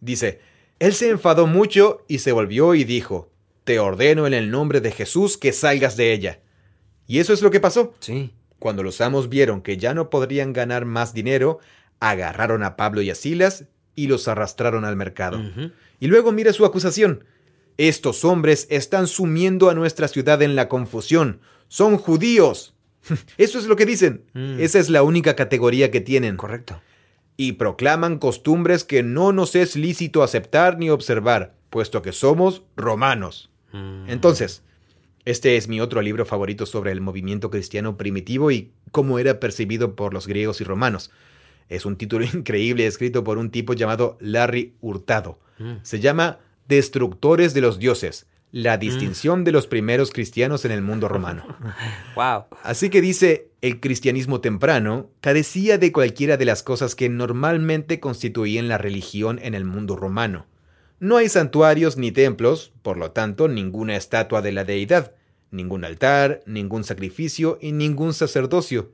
[0.00, 0.40] Dice,
[0.78, 3.30] él se enfadó mucho y se volvió y dijo,
[3.64, 6.40] te ordeno en el nombre de Jesús que salgas de ella.
[7.06, 7.94] Y eso es lo que pasó.
[8.00, 8.32] Sí.
[8.58, 11.60] Cuando los amos vieron que ya no podrían ganar más dinero,
[12.00, 13.64] agarraron a Pablo y a Silas
[13.94, 15.40] y los arrastraron al mercado.
[15.98, 17.24] Y luego mira su acusación.
[17.78, 21.40] Estos hombres están sumiendo a nuestra ciudad en la confusión.
[21.68, 22.74] Son judíos.
[23.38, 24.24] Eso es lo que dicen.
[24.32, 24.60] Mm.
[24.60, 26.36] Esa es la única categoría que tienen.
[26.36, 26.80] Correcto.
[27.36, 33.50] Y proclaman costumbres que no nos es lícito aceptar ni observar, puesto que somos romanos.
[33.72, 34.08] Mm.
[34.08, 34.62] Entonces,
[35.26, 39.96] este es mi otro libro favorito sobre el movimiento cristiano primitivo y cómo era percibido
[39.96, 41.10] por los griegos y romanos.
[41.68, 45.38] Es un título increíble escrito por un tipo llamado Larry Hurtado.
[45.58, 45.74] Mm.
[45.82, 46.38] Se llama
[46.68, 51.44] Destructores de los Dioses, la distinción de los primeros cristianos en el mundo romano.
[52.14, 52.44] Wow.
[52.62, 58.68] Así que dice, el cristianismo temprano carecía de cualquiera de las cosas que normalmente constituían
[58.68, 60.46] la religión en el mundo romano.
[60.98, 65.12] No hay santuarios ni templos, por lo tanto, ninguna estatua de la deidad,
[65.50, 68.92] ningún altar, ningún sacrificio y ningún sacerdocio.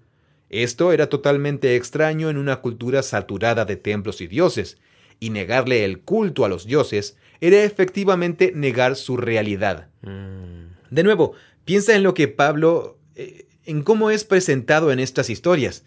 [0.50, 4.78] Esto era totalmente extraño en una cultura saturada de templos y dioses,
[5.20, 9.88] y negarle el culto a los dioses era efectivamente negar su realidad.
[10.02, 10.72] Mm.
[10.90, 11.32] De nuevo,
[11.64, 15.84] piensa en lo que Pablo, eh, en cómo es presentado en estas historias.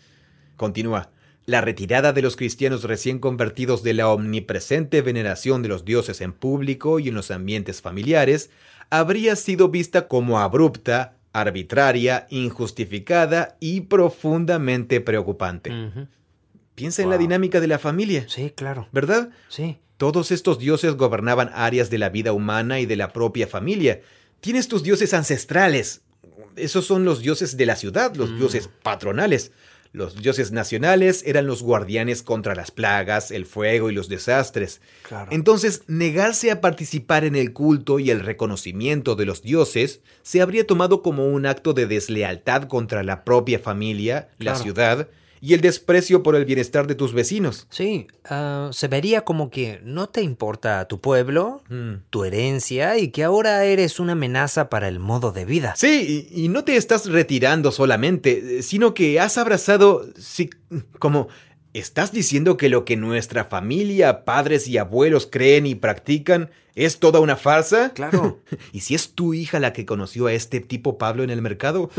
[0.57, 1.11] Continúa.
[1.45, 6.34] La retirada de los cristianos recién convertidos de la omnipresente veneración de los dioses en
[6.34, 8.49] público y en los ambientes familiares
[8.89, 15.71] habría sido vista como abrupta, arbitraria, injustificada y profundamente preocupante.
[16.76, 18.88] Piensa en la dinámica de la familia, Sí, claro.
[18.91, 19.30] ¿verdad?
[19.49, 19.78] Sí.
[19.97, 24.01] Todos estos dioses gobernaban áreas de la vida humana y de la propia familia.
[24.41, 26.01] Tienes tus dioses ancestrales.
[26.57, 28.38] Esos son los dioses de la ciudad, los Mm.
[28.39, 29.51] dioses patronales.
[29.93, 34.82] Los dioses nacionales eran los guardianes contra las plagas, el fuego y los desastres.
[35.07, 35.32] Claro.
[35.32, 40.67] Entonces, negarse a participar en el culto y el reconocimiento de los dioses se habría
[40.67, 45.07] tomado como un acto de deslealtad contra la propia familia, la ciudad
[45.42, 47.68] y el desprecio por el bienestar de tus vecinos.
[47.70, 51.96] Sí, ah, se vería como que no te importa tu pueblo, Mm.
[52.10, 55.74] tu herencia y que ahora eres una amenaza para el modo de vida.
[55.78, 60.50] Sí, y, y no te estás retirando solamente, eh, sino que has abrazado, sí,
[61.00, 61.28] como
[61.80, 67.19] estás diciendo que lo que nuestra familia, padres y abuelos creen y practican es toda
[67.19, 67.91] una farsa.
[67.93, 68.39] Claro.
[68.71, 71.89] ¿Y si es tu hija la que conoció a este tipo Pablo en el mercado?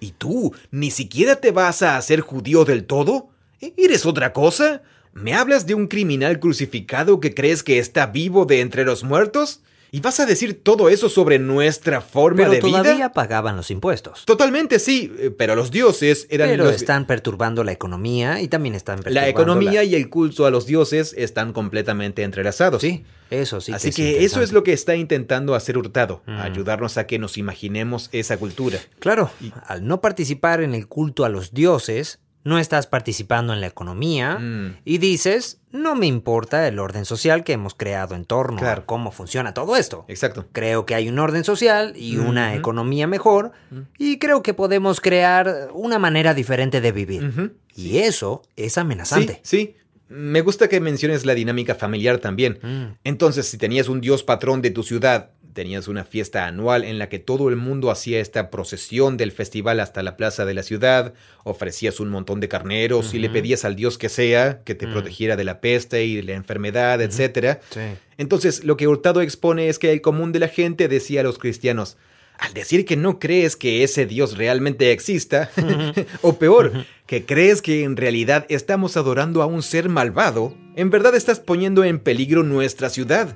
[0.00, 3.30] ¿Y tú ni siquiera te vas a hacer judío del todo?
[3.60, 4.82] ¿E- ¿Eres otra cosa?
[5.12, 9.60] ¿Me hablas de un criminal crucificado que crees que está vivo de entre los muertos?
[9.96, 13.12] ¿Y vas a decir todo eso sobre nuestra forma Pero de todavía vida?
[13.14, 14.26] pagaban los impuestos.
[14.26, 16.74] Totalmente sí, eh, pero los dioses eran Pero los...
[16.74, 20.50] están perturbando la economía y también están perturbando La economía la- y el culto a
[20.50, 22.82] los dioses están completamente entrelazados.
[22.82, 23.72] Sí, eso sí.
[23.72, 26.40] Así es que eso es lo que está intentando hacer Hurtado, Mm.
[26.40, 28.78] ayudarnos a que nos imaginemos esa cultura.
[28.98, 29.30] Claro,
[29.66, 34.38] al no participar en el culto a los dioses, no estás participando en la economía
[34.38, 34.76] Mm.
[34.84, 38.82] y dices, no me importa el orden social que hemos creado en torno Claro.
[38.82, 40.04] a cómo funciona todo esto.
[40.08, 40.46] Exacto.
[40.52, 43.52] Creo que hay un orden social y una economía mejor
[43.98, 47.52] y creo que podemos crear una manera diferente de vivir.
[47.74, 49.40] Y eso es amenazante.
[49.42, 49.76] Sí, sí.
[50.08, 52.60] Me gusta que menciones la dinámica familiar también.
[52.62, 52.94] Mm.
[53.02, 57.08] Entonces, si tenías un dios patrón de tu ciudad, tenías una fiesta anual en la
[57.08, 61.14] que todo el mundo hacía esta procesión del festival hasta la plaza de la ciudad,
[61.42, 64.92] ofrecías un montón de carneros y le pedías al dios que sea que te Mm.
[64.92, 67.58] protegiera de la peste y de la enfermedad, etcétera.
[67.70, 67.80] Sí.
[68.18, 71.38] Entonces, lo que Hurtado expone es que el común de la gente decía a los
[71.38, 71.96] cristianos,
[72.38, 75.50] al decir que no crees que ese Dios realmente exista,
[76.20, 81.14] o peor, que crees que en realidad estamos adorando a un ser malvado, en verdad
[81.14, 83.34] estás poniendo en peligro nuestra ciudad.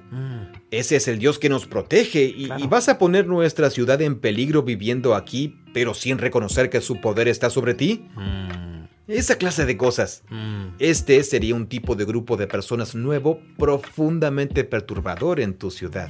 [0.70, 2.64] Ese es el Dios que nos protege y, Claro.
[2.64, 7.00] y vas a poner nuestra ciudad en peligro viviendo aquí, pero sin reconocer que su
[7.00, 8.06] poder está sobre ti.
[8.14, 8.70] mm,
[9.08, 10.22] Esa clase de cosas.
[10.30, 10.76] mm.
[10.78, 16.08] Este sería un tipo de grupo de personas nuevo profundamente perturbador en tu ciudad.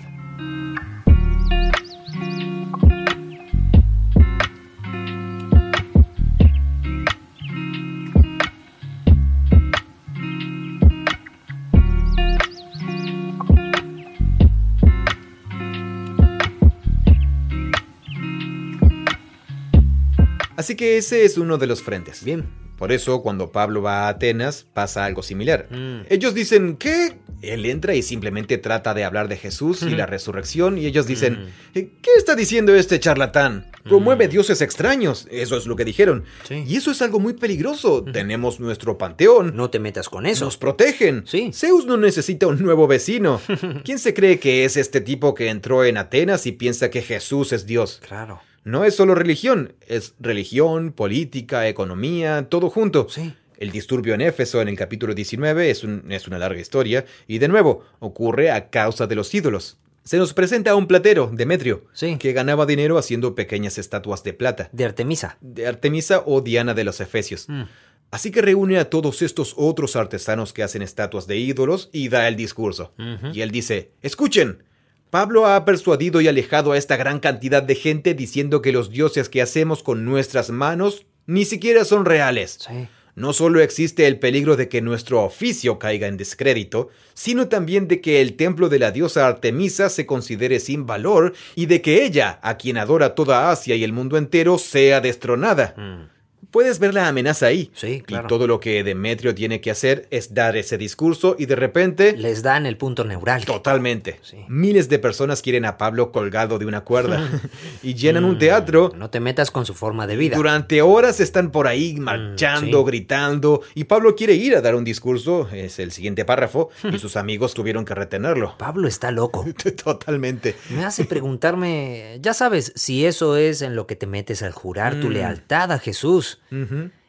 [20.60, 22.22] Así que ese es uno de los frentes.
[22.22, 22.44] Bien.
[22.76, 25.66] Por eso, cuando Pablo va a Atenas, pasa algo similar.
[25.70, 26.06] Mm.
[26.08, 27.14] Ellos dicen, ¿qué?
[27.42, 31.34] Él entra y simplemente trata de hablar de Jesús y la resurrección, y ellos dicen,
[31.74, 31.78] Mm.
[31.78, 33.70] "Eh, ¿qué está diciendo este charlatán?
[33.84, 34.30] Promueve Mm.
[34.30, 35.26] dioses extraños.
[35.30, 36.24] Eso es lo que dijeron.
[36.48, 36.64] Sí.
[36.66, 38.02] Y eso es algo muy peligroso.
[38.02, 39.56] Tenemos nuestro panteón.
[39.56, 40.44] No te metas con eso.
[40.46, 41.24] Nos protegen.
[41.26, 41.50] Sí.
[41.54, 43.40] Zeus no necesita un nuevo vecino.
[43.84, 47.52] ¿Quién se cree que es este tipo que entró en Atenas y piensa que Jesús
[47.52, 48.00] es Dios?
[48.06, 48.40] Claro.
[48.64, 53.08] No es solo religión, es religión, política, economía, todo junto.
[53.08, 53.34] Sí.
[53.58, 57.38] El disturbio en Éfeso en el capítulo 19 es, un- es una larga historia y
[57.38, 59.78] de nuevo ocurre a causa de los ídolos.
[60.02, 62.16] Se nos presenta a un platero, Demetrio, Sí.
[62.18, 65.36] que ganaba dinero haciendo pequeñas estatuas de plata, De Artemisa.
[65.42, 67.46] de Artemisa o Diana de los Efesios.
[67.48, 67.62] Mm.
[68.10, 72.26] Así que reúne a todos estos otros artesanos que hacen estatuas de ídolos y da
[72.28, 72.92] el discurso.
[73.32, 74.64] Y él dice, escuchen,
[75.10, 79.28] Pablo ha persuadido y alejado a esta gran cantidad de gente diciendo que los dioses
[79.28, 82.58] que hacemos con nuestras manos ni siquiera son reales.
[82.66, 82.88] Sí.
[83.16, 88.00] No solo existe el peligro de que nuestro oficio caiga en descrédito, sino también de
[88.00, 92.38] que el templo de la diosa Artemisa se considere sin valor y de que ella,
[92.42, 95.74] a quien adora toda Asia y el mundo entero, sea destronada.
[95.76, 96.19] Mm.
[96.50, 97.70] Puedes ver la amenaza ahí.
[97.74, 98.26] Sí, claro.
[98.26, 102.16] Y todo lo que Demetrio tiene que hacer es dar ese discurso y de repente...
[102.16, 103.52] Les dan el punto neurálgico.
[103.52, 104.18] Totalmente.
[104.22, 104.38] Sí.
[104.48, 107.28] Miles de personas quieren a Pablo colgado de una cuerda
[107.82, 108.92] y llenan un Mm, teatro.
[108.96, 110.36] No te metas con su forma de vida.
[110.36, 112.84] Durante horas están por ahí marchando, sí.
[112.86, 117.16] gritando, y Pablo quiere ir a dar un discurso, es el siguiente párrafo, y sus
[117.16, 118.56] amigos tuvieron que retenerlo.
[118.58, 119.44] Pablo está loco.
[119.84, 120.56] Totalmente.
[120.70, 125.00] Me hace preguntarme, ya sabes, si eso es en lo que te metes al jurar
[125.00, 125.12] tu Mm.
[125.12, 126.39] lealtad a Jesús.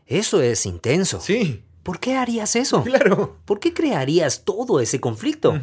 [0.07, 1.19] Eso es intenso.
[1.21, 2.83] Sí, ¿Por qué harías eso?
[2.83, 3.37] claro.
[3.45, 5.59] ¿Por qué crearías todo ese conflicto?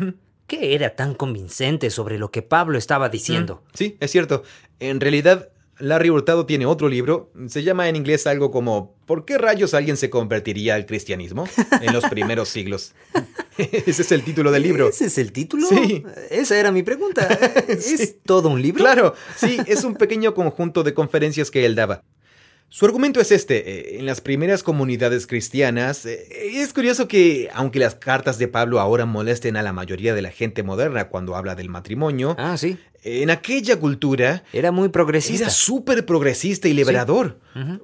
[0.47, 3.63] ¿Qué era tan convincente sobre lo que Pablo estaba diciendo?
[3.67, 4.43] Mm, Sí, es cierto.
[4.81, 7.31] En realidad, Larry Hurtado tiene otro libro.
[7.49, 11.47] Se llama en inglés algo como ¿Por qué rayos alguien se convertiría al cristianismo
[11.83, 12.95] en los primeros siglos?
[13.59, 14.89] Ese es el título del libro.
[14.89, 15.67] ¿Ese es el título?
[15.69, 16.03] Sí.
[16.31, 17.29] Esa era mi pregunta.
[17.79, 17.95] Sí.
[17.99, 18.83] ¿Es todo un libro?
[18.83, 22.03] Claro, sí, es un pequeño conjunto de conferencias que él daba.
[22.71, 26.27] Su argumento es este, eh, en las primeras comunidades cristianas, eh,
[26.61, 30.31] es curioso que, aunque las cartas de Pablo ahora molesten a la mayoría de la
[30.31, 32.77] gente moderna cuando habla del matrimonio, Ah, sí.
[33.05, 35.45] en aquella cultura Era muy progresista.
[35.45, 37.39] era súper progresista y liberador,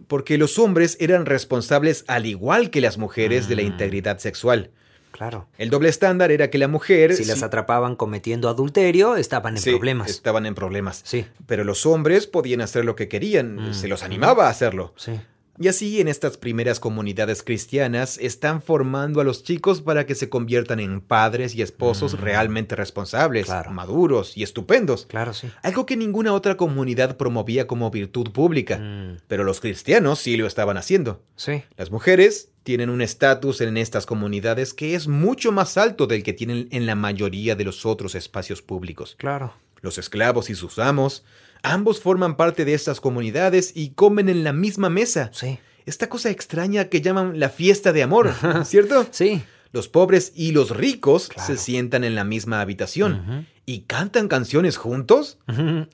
[0.06, 3.66] porque los hombres eran responsables al igual que las mujeres de la Mm.
[3.66, 4.70] integridad sexual.
[5.16, 5.46] Claro.
[5.58, 7.14] El doble estándar era que la mujer...
[7.14, 10.10] Si las atrapaban cometiendo adulterio, estaban en sí, problemas.
[10.10, 11.02] Estaban en problemas.
[11.04, 13.74] Sí, Pero los hombres podían hacer lo que querían, Mm.
[13.74, 14.92] se los animaba a hacerlo.
[14.96, 15.12] sí.
[15.58, 20.28] Y así en estas primeras comunidades cristianas están formando a los chicos para que se
[20.28, 22.22] conviertan en padres y esposos Mm.
[22.22, 23.70] realmente responsables, Claro.
[23.70, 25.06] maduros y estupendos.
[25.06, 25.48] Claro, sí.
[25.62, 28.78] Algo que ninguna otra comunidad promovía como virtud pública.
[28.78, 31.22] Mm, Pero los cristianos sí lo estaban haciendo.
[31.36, 31.62] sí.
[31.76, 36.32] Las mujeres tienen un estatus en estas comunidades que es mucho más alto del que
[36.32, 39.14] tienen en la mayoría de los otros espacios públicos.
[39.18, 39.52] Claro.
[39.82, 41.24] Los esclavos y sus amos,
[41.64, 45.30] ambos forman parte de estas comunidades y comen en la misma mesa.
[45.32, 45.58] Sí.
[45.86, 48.32] Esta cosa extraña que llaman la fiesta de amor,
[48.64, 49.06] ¿cierto?
[49.10, 49.42] Sí.
[49.72, 51.46] Los pobres y los ricos Claro.
[51.48, 55.38] se sientan en la misma habitación y cantan canciones juntos.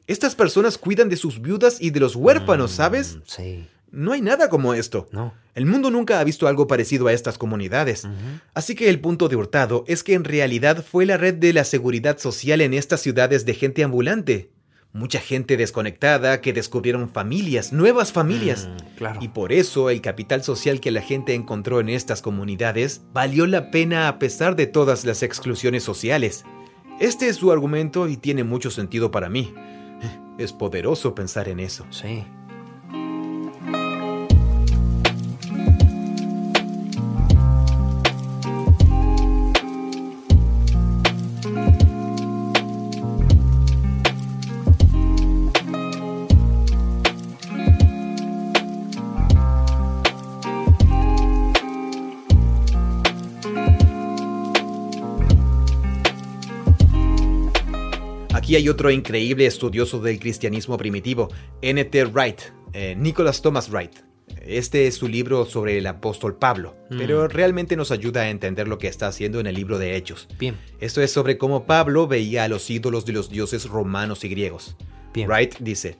[0.07, 3.16] Estas personas cuidan de sus viudas y de los huérfanos, ¿sabes?
[3.16, 3.68] Mm, Sí.
[3.93, 5.09] No hay nada como esto.
[5.11, 5.35] No.
[5.57, 8.07] El mundo nunca ha visto algo parecido a estas comunidades.
[8.55, 11.64] Así que el punto de Hurtado es que en realidad fue la red de la
[11.64, 14.51] seguridad social en estas ciudades de gente ambulante.
[14.93, 18.68] Mucha gente desconectada que descubrieron familias, nuevas familias.
[18.68, 19.20] Mm, claro.
[19.22, 23.70] Y por eso el capital social que la gente encontró en estas comunidades valió la
[23.70, 26.45] pena a pesar de todas las exclusiones sociales.
[26.99, 29.55] Este es su argumento y tiene mucho sentido para mí.
[30.38, 31.86] Es poderoso pensar en eso.
[31.91, 32.24] Sí.
[58.51, 61.28] Aquí hay otro increíble estudioso del cristianismo primitivo,
[61.62, 62.07] N.T.
[62.07, 62.40] Wright,
[62.72, 63.92] eh, Nicholas Thomas Wright.
[64.44, 66.98] Este es su libro sobre el apóstol Pablo, Mm.
[66.98, 70.26] pero realmente nos ayuda a entender lo que está haciendo en el libro de Hechos.
[70.36, 74.28] Bien, Esto es sobre cómo Pablo veía a los ídolos de los dioses romanos y
[74.30, 74.74] griegos.
[75.14, 75.28] bien.
[75.28, 75.98] Wright dice,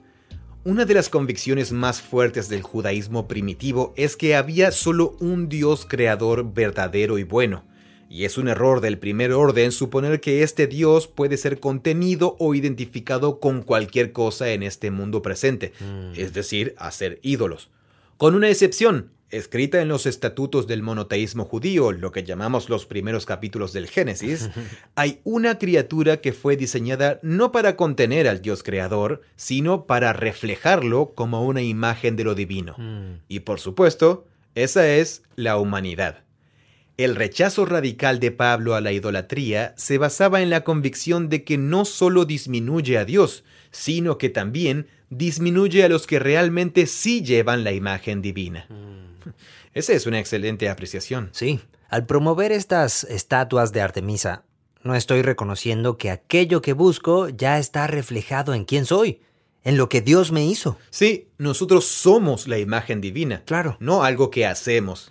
[0.65, 5.85] una de las convicciones más fuertes del judaísmo primitivo es que había solo un Dios
[5.87, 7.63] creador verdadero y bueno,
[8.11, 12.53] y es un error del primer orden suponer que este Dios puede ser contenido o
[12.53, 16.19] identificado con cualquier cosa en este mundo presente, Mm.
[16.19, 17.69] es decir, hacer ídolos.
[18.17, 23.25] Con una excepción, escrita en los estatutos del monoteísmo judío, lo que llamamos los primeros
[23.25, 24.49] capítulos del Génesis,
[24.95, 31.13] hay una criatura que fue diseñada no para contener al Dios creador, sino para reflejarlo
[31.15, 32.75] como una imagen de lo divino.
[32.77, 33.21] Mm.
[33.29, 36.25] Y por supuesto, esa es la humanidad.
[37.03, 41.57] El rechazo radical de Pablo a la idolatría se basaba en la convicción de que
[41.57, 47.63] no solo disminuye a Dios, sino que también disminuye a los que realmente sí llevan
[47.63, 48.67] la imagen divina.
[49.73, 51.29] Esa es una excelente apreciación.
[51.31, 54.43] Sí, al promover estas estatuas de Artemisa,
[54.83, 59.21] no estoy reconociendo que aquello que busco ya está reflejado en quién soy,
[59.63, 60.77] en lo que Dios me hizo.
[60.89, 63.77] Sí, nosotros somos la imagen divina, Claro.
[63.79, 65.07] no algo que hacemos.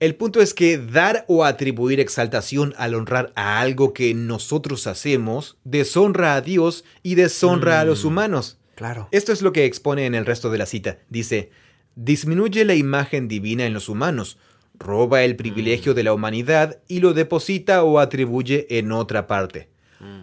[0.00, 5.56] El punto es que dar o atribuir exaltación al honrar a algo que nosotros hacemos
[5.64, 8.08] deshonra a Dios y deshonra a los Mm.
[8.08, 8.58] humanos.
[8.74, 9.08] Claro.
[9.12, 10.98] Esto es lo que expone en el resto de la cita.
[11.10, 11.50] Dice,
[11.94, 14.38] disminuye la imagen divina en los humanos,
[14.78, 19.68] roba el privilegio de la humanidad y lo deposita o atribuye en otra parte.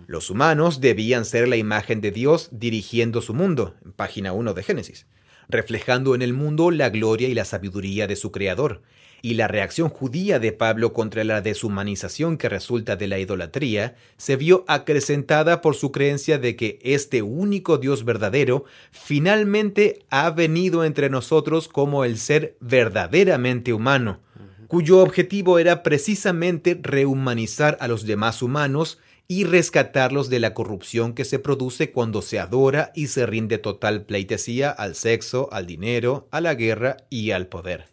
[0.07, 4.63] Los humanos debían ser la imagen de Dios dirigiendo su mundo, en página 1 de
[4.63, 5.05] Génesis,
[5.47, 8.81] reflejando en el mundo la gloria y la sabiduría de su Creador.
[9.21, 14.37] Y la reacción judía de Pablo contra la deshumanización que resulta de la idolatría se
[14.37, 21.09] vio acrecentada por su creencia de que este único Dios verdadero finalmente ha venido entre
[21.09, 24.21] nosotros como el ser verdaderamente humano,
[24.67, 28.99] cuyo objetivo era precisamente rehumanizar a los demás humanos
[29.31, 34.01] y rescatarlos de la corrupción que se produce cuando se adora y se rinde total
[34.01, 37.85] pleitesía al sexo, al dinero, a la guerra y al poder.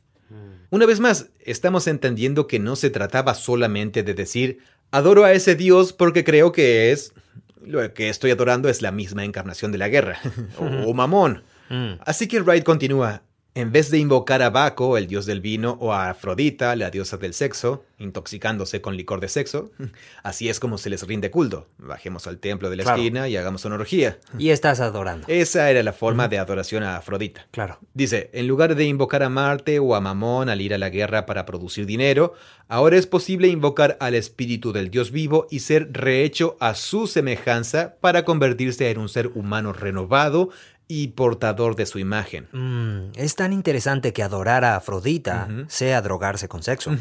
[0.71, 4.61] Una vez más, estamos entendiendo que no se trataba solamente de decir,
[4.91, 7.13] adoro a ese Dios porque creo que es...
[7.63, 10.19] Lo que estoy adorando es la misma encarnación de la guerra,
[10.59, 11.43] o, o mamón.
[11.69, 11.95] Mm.
[12.07, 13.23] Así que Wright continúa.
[13.57, 17.17] En vez de invocar a Baco, el dios del vino, o a Afrodita, la diosa
[17.17, 19.71] del sexo, intoxicándose con licor de sexo,
[20.23, 21.67] así es como se les rinde culto.
[21.79, 22.99] Bajemos al templo de la Claro.
[22.99, 24.19] esquina y hagamos una orgía.
[24.39, 25.27] Y estás adorando.
[25.29, 27.47] Esa era la forma de adoración a Afrodita.
[27.51, 27.79] Claro.
[27.95, 31.25] Dice, en lugar de invocar a Marte o a Mamón al ir a la guerra
[31.25, 32.35] para producir dinero,
[32.69, 37.95] ahora es posible invocar al espíritu del Dios vivo y ser rehecho a su semejanza
[38.03, 40.51] para convertirse en un ser humano renovado
[40.89, 42.49] y portador de su imagen.
[42.53, 46.93] Mm, es tan interesante que adorar a Afrodita sea drogarse con sexo.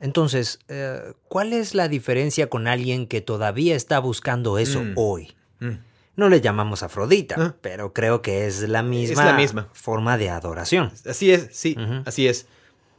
[0.00, 4.92] Entonces, eh, ¿cuál es la diferencia con alguien que todavía está buscando eso Mm.
[4.96, 5.34] hoy?
[5.60, 5.70] Mm.
[6.16, 7.54] No le llamamos Afrodita, Ah.
[7.62, 9.68] pero creo que es la misma, la misma.
[9.72, 10.90] forma de adoración.
[11.06, 12.46] Así es, sí, así es.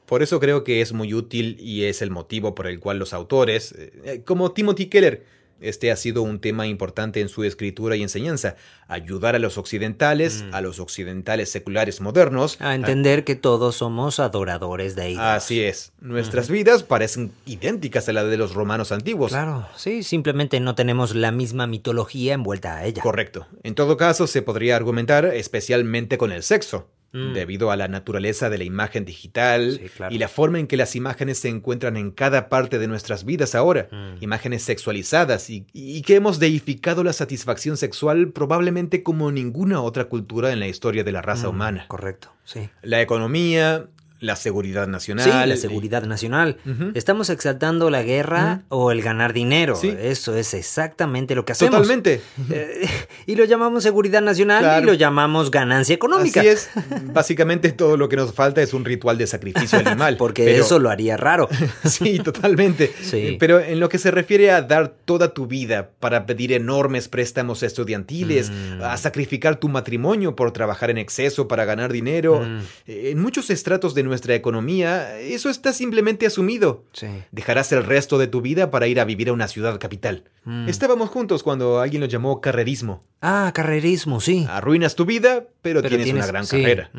[0.07, 3.13] Por eso creo que es muy útil y es el motivo por el cual los
[3.13, 5.25] autores, eh, como Timothy Keller,
[5.61, 8.55] este ha sido un tema importante en su escritura y enseñanza,
[8.87, 10.53] ayudar a los occidentales, Mm.
[10.55, 15.27] a los occidentales seculares modernos, A entender que todos somos adoradores de ídolos.
[15.29, 15.93] Así es.
[16.01, 19.31] Nuestras vidas parecen idénticas a la de los romanos antiguos.
[19.31, 23.01] Claro, sí, simplemente no tenemos la misma mitología envuelta a ella.
[23.01, 23.47] Correcto.
[23.63, 27.33] En todo caso, se podría argumentar especialmente con el sexo, Mm.
[27.33, 30.13] debido a la naturaleza de la imagen digital Sí, claro.
[30.13, 33.53] y la forma en que las imágenes se encuentran en cada parte de nuestras vidas
[33.53, 33.87] ahora.
[33.91, 34.23] Mm.
[34.23, 40.51] Imágenes sexualizadas y, y que hemos deificado la satisfacción sexual probablemente como ninguna otra cultura
[40.51, 41.85] en la historia de la raza Mm, humana.
[41.87, 42.67] Correcto, sí.
[42.81, 43.87] La economía,
[44.23, 45.25] la seguridad nacional.
[45.25, 46.57] Sí, la seguridad nacional.
[46.93, 49.75] Estamos exaltando la guerra o el ganar dinero.
[49.75, 49.93] Sí.
[49.99, 51.73] Eso es exactamente lo que hacemos.
[51.73, 52.21] Totalmente.
[52.49, 52.87] Eh,
[53.25, 56.39] y lo llamamos seguridad nacional y lo llamamos ganancia económica.
[56.39, 56.69] Así es.
[57.13, 60.15] Básicamente todo lo que nos falta es un ritual de sacrificio animal.
[60.17, 61.49] Porque Pero- eso lo haría raro.
[61.83, 62.91] Sí, totalmente.
[63.01, 63.17] Sí.
[63.17, 67.07] Eh, Pero en lo que se refiere a dar toda tu vida para pedir enormes
[67.09, 68.81] préstamos estudiantiles, Mm.
[68.83, 72.59] a sacrificar tu matrimonio por trabajar en exceso para ganar dinero, Mm.
[72.87, 76.85] eh, en muchos estratos de nuestra economía, eso está simplemente asumido.
[76.93, 77.07] Sí.
[77.31, 80.23] Dejarás el resto de tu vida para ir a vivir a una ciudad capital.
[80.45, 80.67] Mm.
[80.67, 83.01] Estábamos juntos cuando alguien lo llamó carrerismo.
[83.21, 84.45] Ah, carrerismo, sí.
[84.49, 86.57] Arruinas tu vida, pero, Pero tienes, una gran sí.
[86.61, 86.91] carrera.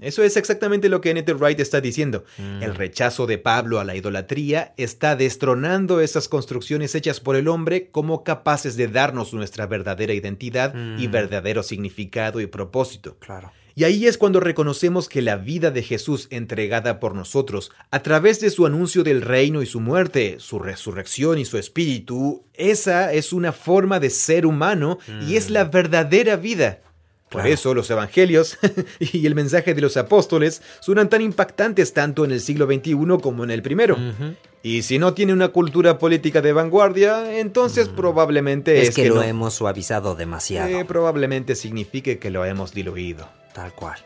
[0.00, 2.24] Eso es exactamente lo que Annette Wright está diciendo.
[2.38, 2.62] Mm.
[2.62, 7.88] El rechazo de Pablo a la idolatría está destronando esas construcciones hechas por el hombre
[7.90, 11.10] como capaces de darnos nuestra verdadera identidad y Mm.
[11.10, 13.16] verdadero significado y propósito.
[13.18, 13.50] Claro.
[13.80, 18.38] Y ahí es cuando reconocemos que la vida de Jesús entregada por nosotros, a través
[18.38, 23.32] de su anuncio del reino y su muerte, su resurrección y su espíritu, esa es
[23.32, 26.80] una forma de ser humano y es la verdadera vida.
[27.30, 27.54] Por Claro.
[27.54, 28.58] eso los evangelios
[28.98, 33.44] y el mensaje de los apóstoles suenan tan impactantes tanto en el siglo XXI como
[33.44, 33.96] en el primero.
[34.62, 39.16] Y si no tiene una cultura política de vanguardia, entonces probablemente Es, es, que, lo
[39.16, 39.22] no.
[39.22, 40.68] hemos suavizado demasiado.
[40.68, 43.26] Eh, probablemente signifique que lo hemos diluido.
[43.54, 43.96] Tal cual.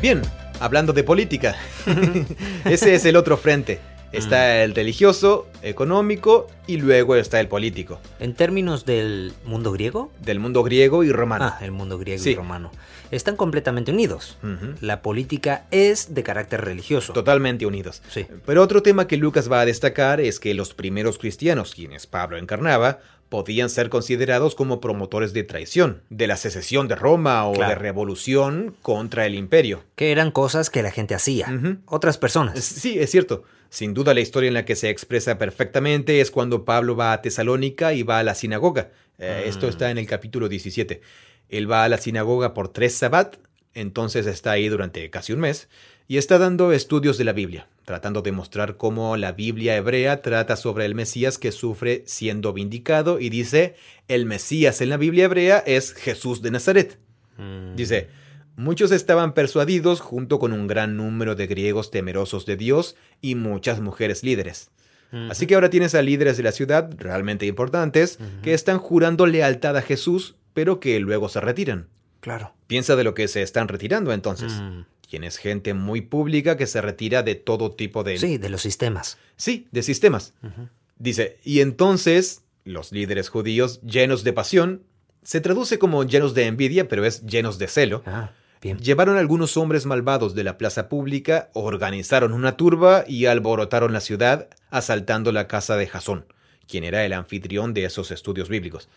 [0.00, 0.22] Bien,
[0.60, 1.56] hablando de política,
[2.64, 3.80] ese es el otro frente.
[4.10, 10.40] Está el religioso, económico y luego está el político, En términos del mundo griego, del
[10.40, 11.44] mundo griego y romano.
[11.44, 12.30] ah, el mundo griego Sí.
[12.30, 12.70] y romano,
[13.10, 14.38] están completamente unidos.
[14.80, 17.12] La política es de carácter religioso.
[17.12, 18.00] Totalmente unidos.
[18.08, 18.26] Sí.
[18.46, 22.38] Pero otro tema que Lucas va a destacar es que los primeros cristianos, quienes Pablo
[22.38, 27.70] encarnaba, podían ser considerados como promotores de traición, de la secesión de Roma o Claro.
[27.70, 29.84] de revolución contra el imperio.
[29.96, 31.48] Que eran cosas que la gente hacía.
[31.86, 32.62] Otras personas.
[32.64, 33.44] Sí, es cierto.
[33.70, 37.20] Sin duda la historia en la que se expresa perfectamente es cuando Pablo va a
[37.20, 38.90] Tesalónica y va a la sinagoga.
[39.18, 39.48] Eh, Mm.
[39.48, 41.02] Esto está en el capítulo 17.
[41.50, 43.36] Él va a la sinagoga por tres sabbat,
[43.74, 45.68] entonces está ahí durante casi un mes,
[46.08, 50.56] y está dando estudios de la Biblia, tratando de mostrar cómo la Biblia hebrea trata
[50.56, 53.76] sobre el Mesías que sufre siendo vindicado y dice,
[54.08, 56.98] el Mesías en la Biblia hebrea es Jesús de Nazaret.
[57.36, 57.76] Mm.
[57.76, 58.08] Dice,
[58.56, 63.80] muchos estaban persuadidos junto con un gran número de griegos temerosos de Dios y muchas
[63.80, 64.70] mujeres líderes.
[65.30, 69.74] Así que ahora tienes a líderes de la ciudad realmente importantes que están jurando lealtad
[69.78, 71.88] a Jesús, pero que luego se retiran.
[72.20, 72.52] Claro.
[72.66, 74.52] Piensa de lo que se están retirando entonces.
[75.08, 75.10] Mm.
[75.10, 78.18] Tienes gente muy pública que se retira de todo tipo de...
[78.18, 79.18] Sí, de los sistemas.
[79.36, 80.34] Sí, de sistemas.
[80.98, 84.82] Dice, y entonces los líderes judíos llenos de pasión,
[85.22, 88.78] se traduce como llenos de envidia, pero es llenos de celo, Ah, bien.
[88.78, 94.00] Llevaron a algunos hombres malvados de la plaza pública, organizaron una turba y alborotaron la
[94.00, 96.26] ciudad, asaltando la casa de Jasón,
[96.66, 98.88] quien era el anfitrión de esos estudios bíblicos.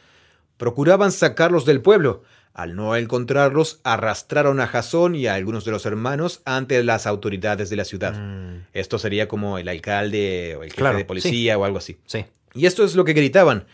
[0.57, 2.23] Procuraban sacarlos del pueblo.
[2.53, 7.69] Al no encontrarlos, arrastraron a Jasón y a algunos de los hermanos ante las autoridades
[7.69, 8.13] de la ciudad.
[8.13, 11.97] Mm, Esto sería como el alcalde o el jefe Claro, de policía o algo así.
[12.05, 12.25] sí.
[12.53, 13.65] Y esto es lo que gritaban.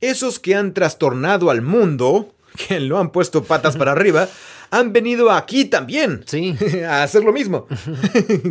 [0.00, 2.34] Esos que han trastornado al mundo,
[2.68, 4.28] que lo han puesto patas para arriba,
[4.70, 6.56] han venido aquí también Sí.
[6.88, 7.66] a hacer lo mismo.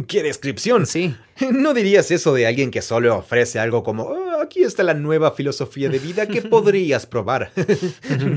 [0.08, 0.86] ¡Qué descripción!
[0.86, 1.16] Sí.
[1.52, 5.32] ¿No dirías eso de alguien que solo ofrece algo como, "Oh, aquí está la nueva
[5.32, 7.52] filosofía de vida que podrías probar?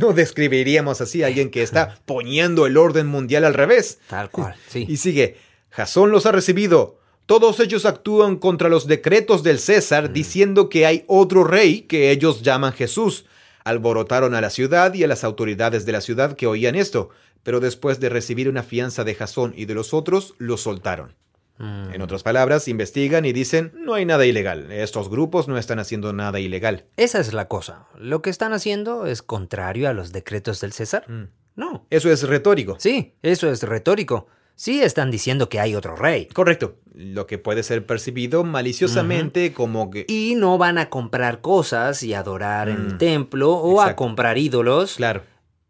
[0.01, 3.99] no describiríamos así a alguien que está poniendo el orden mundial al revés.
[4.09, 4.55] Tal cual.
[4.69, 4.87] Sí.
[4.89, 5.37] Y sigue,
[5.71, 6.99] Jasón los ha recibido.
[7.27, 12.43] Todos ellos actúan contra los decretos del César, diciendo que hay otro rey que ellos
[12.43, 13.25] llaman Jesús.
[13.65, 17.09] Alborotaron a la ciudad y a las autoridades de la ciudad que oían esto,
[17.43, 21.15] pero después de recibir una fianza de Jasón y de los otros, los soltaron.
[21.59, 21.95] Mm.
[21.95, 26.13] En otras palabras, investigan y dicen, no hay nada ilegal, estos grupos no están haciendo
[26.13, 26.87] nada ilegal.
[26.97, 27.87] Esa es la cosa.
[27.97, 31.09] Lo que están haciendo es contrario a los decretos del César.
[31.09, 31.29] Mm.
[31.57, 31.87] No.
[31.91, 32.77] Eso es retórico.
[32.81, 34.27] Sí, eso es retórico.
[34.57, 36.27] Sí están diciendo que hay otro rey.
[36.27, 40.05] Correcto, lo que puede ser percibido maliciosamente como que...
[40.09, 44.39] Y no van a comprar cosas y adorar en el Mm, templo o a comprar
[44.39, 44.95] ídolos.
[44.97, 45.23] Claro.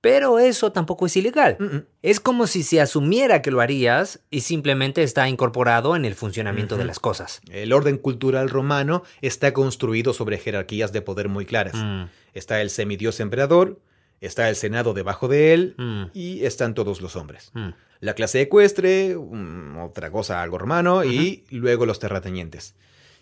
[0.05, 1.87] Pero eso tampoco es ilegal.
[2.03, 6.77] Es como si se asumiera que lo harías y simplemente está incorporado en el funcionamiento
[6.77, 7.41] de las cosas.
[7.51, 11.77] El orden cultural romano está construido sobre jerarquías de poder muy claras.
[11.77, 13.81] Mm, Está el semidios emperador,
[14.21, 17.51] está el senado debajo de él mm, y están todos los hombres.
[17.55, 17.71] mm.
[18.01, 22.75] La clase ecuestre, otra cosa algo romano, y luego los terratenientes.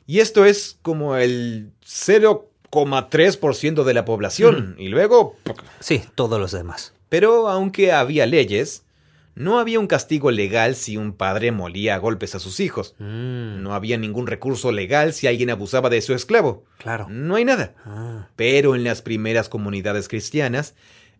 [0.05, 1.70] Y esto es como el
[2.72, 4.74] 0,3% de la población.
[4.78, 5.36] Y luego...
[5.80, 6.94] Sí, todos los demás.
[7.08, 8.84] Pero aunque había leyes,
[9.34, 12.94] no había un castigo legal si un padre molía a golpes a sus hijos.
[12.98, 16.64] Mm, No había ningún recurso legal si alguien abusaba de su esclavo.
[16.78, 17.06] Claro.
[17.10, 17.74] No hay nada.
[17.84, 20.74] Ah, Pero en las primeras comunidades cristianas,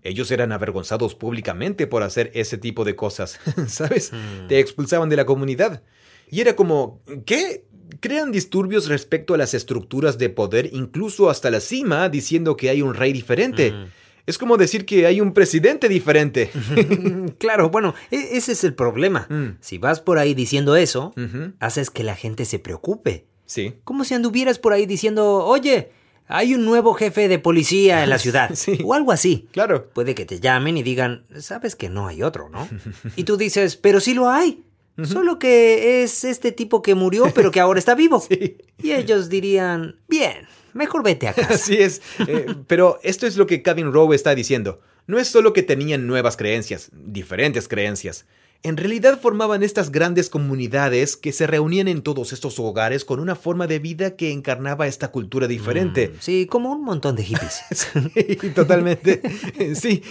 [0.05, 3.39] Ellos eran avergonzados públicamente por hacer ese tipo de cosas,
[3.69, 4.13] ¿sabes?
[4.13, 4.49] Mm.
[4.49, 5.85] Te expulsaban de la comunidad.
[6.29, 7.67] Y era como, ¿qué?
[8.01, 12.83] Crean disturbios respecto a las estructuras de poder, incluso hasta la cima, diciendo que hay
[12.83, 13.71] un rey diferente.
[13.73, 13.85] Mm.
[14.27, 16.51] Es como decir que hay un presidente diferente.
[17.39, 19.27] claro, bueno, e- ese es el problema.
[19.29, 19.59] Mm.
[19.61, 21.13] Si vas por ahí diciendo eso,
[21.59, 23.27] haces que la gente se preocupe.
[23.47, 23.75] Sí.
[23.85, 25.91] Como si anduvieras por ahí diciendo, oye,
[26.29, 28.51] hay un nuevo jefe de policía en la ciudad.
[28.55, 28.79] Sí.
[28.85, 29.49] O algo así.
[29.53, 29.89] Claro.
[29.93, 32.69] Puede que te llamen y digan, sabes que no hay otro, ¿no?
[33.17, 34.63] Y tú dices, pero sí lo hay.
[35.05, 38.23] Solo que es este tipo que murió, pero que ahora está vivo.
[38.29, 38.57] Sí.
[38.83, 41.55] Y ellos dirían, bien, mejor vete a casa.
[41.55, 42.03] Así es.
[42.27, 44.81] Eh, pero esto es lo que Kevin Rowe está diciendo.
[45.07, 48.27] No es solo que tenían nuevas creencias, diferentes creencias.
[48.65, 53.35] En realidad formaban estas grandes comunidades que se reunían en todos estos hogares con una
[53.35, 56.13] forma de vida que encarnaba esta cultura diferente.
[56.21, 57.61] Sí, como un montón de hippies.
[58.15, 59.21] Sí, totalmente.
[59.75, 60.03] Sí.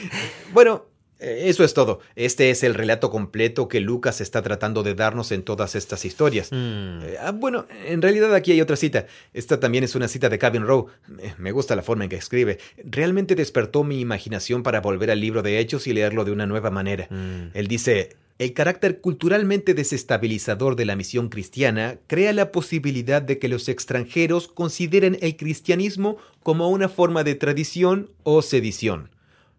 [0.54, 0.86] Bueno,
[1.22, 2.00] eso es todo.
[2.16, 6.52] Este es el relato completo que Lucas está tratando de darnos en todas estas historias.
[6.52, 7.02] Mm.
[7.04, 9.06] Eh, ah, bueno, en realidad aquí hay otra cita.
[9.34, 10.88] Esta también es una cita de Kevin Rowe.
[11.20, 12.58] Eh, Me gusta la forma en que escribe.
[12.84, 16.72] Realmente despertó mi imaginación para volver al libro de Hechos y leerlo de una nueva
[16.72, 17.08] manera.
[17.12, 17.52] Mm.
[17.54, 23.48] Él dice, el carácter culturalmente desestabilizador de la misión cristiana crea la posibilidad de que
[23.48, 29.11] los extranjeros consideren el cristianismo como una forma de tradición o sedición.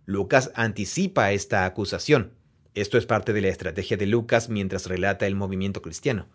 [0.06, 2.32] Lucas anticipa esta acusación.
[2.74, 6.26] Esto es parte de la estrategia de Lucas mientras relata el movimiento cristiano.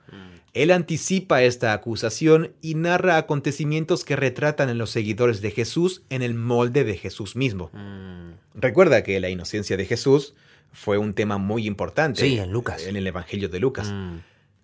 [0.54, 6.22] Él anticipa esta acusación y narra acontecimientos que retratan a los seguidores de Jesús en
[6.22, 7.70] el molde de Jesús mismo.
[7.74, 8.34] Mm.
[8.56, 10.36] Recuerda que la inocencia de Jesús
[10.72, 12.86] fue un tema muy importante Sí, en Lucas.
[12.86, 13.90] en el Evangelio de Lucas.
[13.92, 14.18] Mm.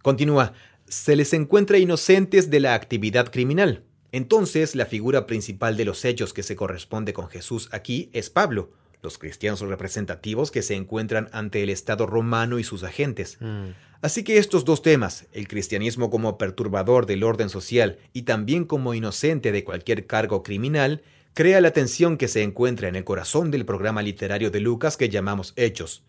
[0.04, 0.54] Continúa,
[0.88, 3.84] se les encuentra inocentes de la actividad criminal.
[4.12, 8.72] Entonces, la figura principal de los hechos que se corresponde con Jesús aquí es Pablo,
[9.04, 13.38] los cristianos representativos que se encuentran ante el Estado romano y sus agentes.
[13.42, 13.72] Mm.
[14.02, 18.94] Así que estos dos temas, el cristianismo como perturbador del orden social y también como
[18.94, 23.66] inocente de cualquier cargo criminal, crea la tensión que se encuentra en el corazón del
[23.66, 26.04] programa literario de Lucas que llamamos Hechos.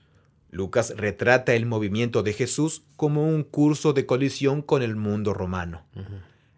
[0.50, 5.84] Lucas retrata el movimiento de Jesús como un curso de colisión con el mundo romano.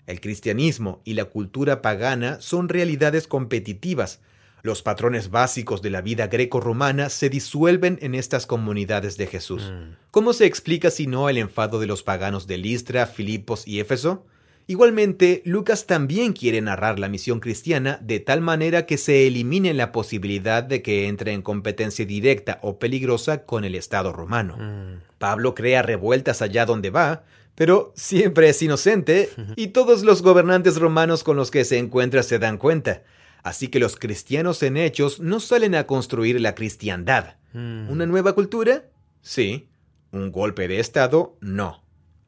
[0.07, 4.20] El cristianismo y la cultura pagana son realidades competitivas.
[4.66, 9.70] Los patrones básicos de la vida greco-romana se disuelven en estas comunidades de Jesús.
[9.72, 9.94] Mm.
[10.10, 14.26] ¿Cómo se explica si no el enfado de los paganos de Listra, Filipos y Éfeso?
[14.66, 19.92] Igualmente, Lucas también quiere narrar la misión cristiana de tal manera que se elimine la
[19.92, 24.56] posibilidad de que entre en competencia directa o peligrosa con el Estado romano.
[24.56, 25.00] Mm.
[25.18, 27.22] Pablo crea revueltas allá donde va,
[27.54, 32.40] pero siempre es inocente y todos los gobernantes romanos con los que se encuentra se
[32.40, 33.04] dan cuenta.
[33.47, 37.36] Así que los cristianos en hechos no salen a construir la cristiandad.
[37.53, 37.88] Mm.
[37.90, 38.86] ¿Una nueva cultura?
[39.22, 39.68] Sí.
[40.11, 41.36] ¿Un golpe de Estado?
[41.40, 41.84] No.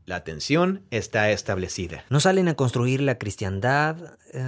[0.06, 2.04] La tensión está establecida.
[2.08, 3.96] No salen a construir la cristiandad.
[4.32, 4.38] eh,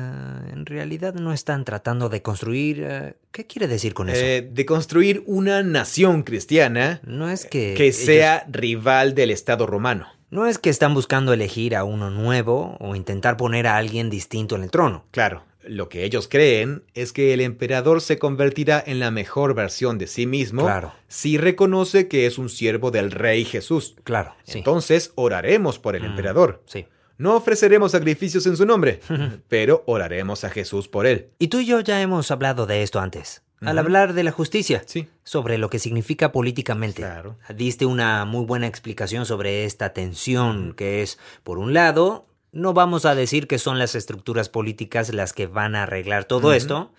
[0.53, 2.85] en realidad no están tratando de construir...
[2.89, 4.23] eh, ¿Qué quiere decir con eso?
[4.25, 7.75] Eh, de construir una nación cristiana no es que...
[7.77, 10.07] que ellos- sea rival del Estado romano.
[10.31, 14.55] No es que están buscando elegir a uno nuevo o intentar poner a alguien distinto
[14.55, 15.05] en el trono.
[15.11, 19.99] Claro, lo que ellos creen es que el emperador se convertirá en la mejor versión
[19.99, 20.93] de sí mismo Claro.
[21.09, 23.97] si reconoce que es un siervo del rey Jesús.
[24.05, 24.59] Claro, sí.
[24.59, 26.07] Entonces oraremos por el Mm.
[26.07, 26.63] emperador.
[26.67, 26.87] Sí.
[27.19, 29.01] No ofreceremos sacrificios en su nombre,
[29.49, 31.29] pero oraremos a Jesús por él.
[31.39, 33.43] Y tú y yo ya hemos hablado de esto antes.
[33.63, 34.83] Al hablar de la justicia.
[34.87, 35.07] Sí.
[35.23, 37.03] Sobre lo que significa políticamente.
[37.03, 37.37] Claro.
[37.55, 43.05] Diste una muy buena explicación sobre esta tensión que es, por un lado, no vamos
[43.05, 46.93] a decir que son las estructuras políticas las que van a arreglar todo esto,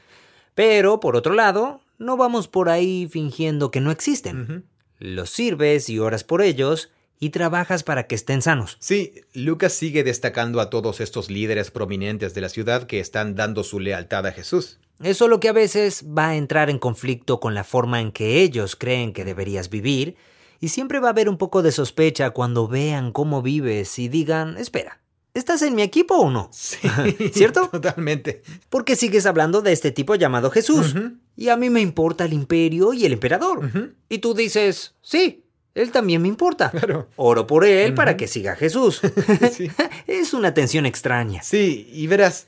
[0.56, 4.66] pero por otro lado, no vamos por ahí fingiendo que no existen.
[5.00, 8.78] Los sirves y oras por ellos y trabajas para que estén sanos.
[8.80, 13.64] Sí, Lucas sigue destacando a todos estos líderes prominentes de la ciudad que están dando
[13.64, 14.80] su lealtad a Jesús.
[15.04, 18.42] Es solo que a veces va a entrar en conflicto con la forma en que
[18.42, 20.16] ellos creen que deberías vivir,
[20.60, 24.58] y siempre va a haber un poco de sospecha cuando vean cómo vives y digan,
[24.58, 25.01] espera,
[25.34, 26.50] ¿estás en mi equipo o no?
[26.54, 26.78] Sí,
[27.34, 27.68] ¿Cierto?
[27.70, 28.42] Totalmente.
[28.70, 30.96] Porque sigues hablando de este tipo llamado Jesús.
[31.36, 33.70] Y a mí me importa el imperio y el emperador.
[34.10, 35.44] Y tú dices, sí,
[35.74, 36.70] él también me importa.
[36.70, 37.08] Claro.
[37.16, 39.02] Oro por él para que siga Jesús.
[39.52, 39.70] Sí.
[40.08, 41.44] es una tensión extraña.
[41.44, 42.48] Sí, y verás,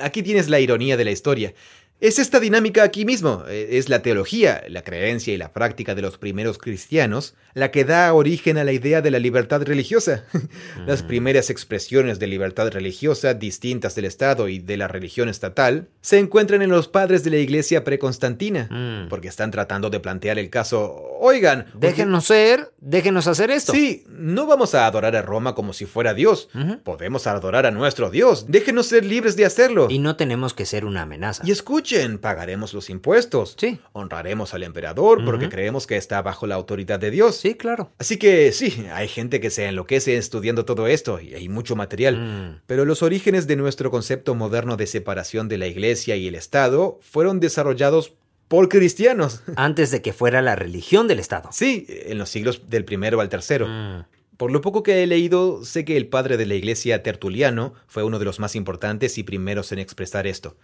[0.00, 1.54] aquí tienes la ironía de la historia.
[2.00, 6.02] Es esta dinámica aquí mismo, eh, es la teología, la creencia y la práctica de
[6.02, 10.24] los primeros cristianos la que da origen a la idea de la libertad religiosa.
[10.86, 11.06] Las Mm.
[11.06, 16.62] primeras expresiones de libertad religiosa, distintas del Estado y de la religión estatal, se encuentran
[16.62, 19.08] en los padres de la iglesia preconstantina, Mm.
[19.08, 23.72] porque están tratando de plantear el caso, oigan, ¿por qué- Déjenos ser, déjenos hacer esto.
[23.72, 26.48] Sí, no vamos a adorar a Roma como si fuera Dios.
[26.82, 28.46] Podemos adorar a nuestro Dios.
[28.48, 29.86] Déjenos ser libres de hacerlo.
[29.90, 31.44] Y no tenemos que ser una amenaza.
[31.46, 31.52] Y
[31.84, 33.56] escuchen, pagaremos los impuestos.
[33.58, 33.78] Sí.
[33.92, 37.36] Honraremos al emperador porque creemos que está bajo la autoridad de Dios.
[37.36, 37.90] Sí, claro.
[37.98, 42.16] Así que sí, hay gente que se enloquece estudiando todo esto y hay mucho material.
[42.16, 42.62] Mm.
[42.66, 46.98] Pero los orígenes de nuestro concepto moderno de separación de la iglesia y el Estado
[47.02, 48.14] fueron desarrollados
[48.48, 49.42] por cristianos.
[49.56, 51.50] Antes de que fuera la religión del Estado.
[51.52, 53.66] Sí, en los siglos del primero al tercero.
[53.68, 54.04] Mm.
[54.38, 58.02] Por lo poco que he leído, sé que el padre de la iglesia Tertuliano fue
[58.02, 60.56] uno de los más importantes y primeros en expresar esto.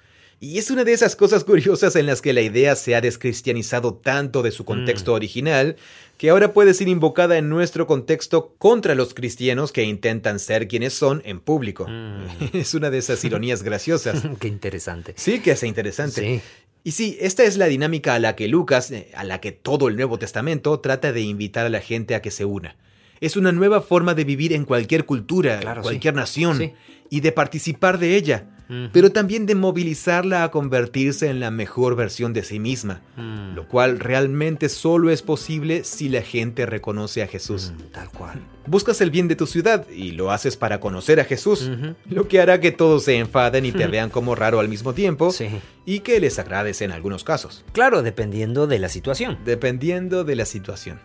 [0.43, 3.93] Y es una de esas cosas curiosas en las que la idea se ha descristianizado
[3.93, 5.77] tanto de su contexto original
[6.17, 10.95] que ahora puede ser invocada en nuestro contexto contra los cristianos que intentan ser quienes
[10.95, 11.87] son en público.
[11.87, 12.25] Mm.
[12.57, 14.23] Es una de esas ironías graciosas.
[14.41, 15.13] Qué interesante.
[15.17, 16.21] Sí, que es interesante.
[16.23, 16.41] Sí.
[16.85, 19.89] Y sí, esta es la dinámica a la que Lucas, eh, a la que todo
[19.89, 22.77] el Nuevo Testamento trata de invitar a la gente a que se una.
[23.21, 26.17] Es una nueva forma de vivir en cualquier cultura, Claro, cualquier sí.
[26.17, 26.73] nación, Sí.
[27.11, 28.47] y de participar de ella,
[28.93, 33.55] Pero también de movilizarla a convertirse en la mejor versión de sí misma, Mm.
[33.55, 37.73] lo cual realmente solo es posible si la gente reconoce a Jesús.
[37.77, 38.41] Mm, Tal cual.
[38.67, 41.71] Buscas el bien de tu ciudad y lo haces para conocer a Jesús,
[42.09, 45.33] lo que hará que todos se enfaden y te vean como raro al mismo tiempo
[45.33, 45.49] Sí.
[45.85, 49.39] y que les agrades en algunos casos, Claro, dependiendo de la situación.
[49.45, 51.01] dependiendo de la situación.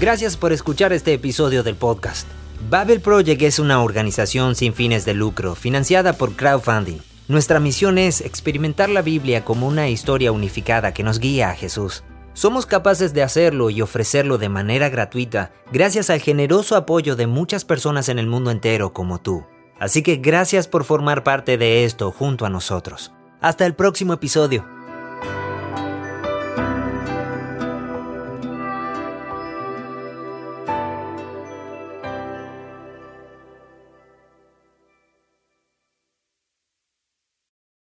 [0.00, 2.26] Gracias por escuchar este episodio del podcast.
[2.70, 7.00] Babel Project es una organización sin fines de lucro, financiada por crowdfunding.
[7.28, 12.02] Nuestra misión es experimentar la Biblia como una historia unificada que nos guía a Jesús.
[12.32, 17.66] Somos capaces de hacerlo y ofrecerlo de manera gratuita gracias al generoso apoyo de muchas
[17.66, 19.44] personas en el mundo entero como tú.
[19.78, 23.12] Así que gracias por formar parte de esto junto a nosotros.
[23.42, 24.64] Hasta el próximo episodio.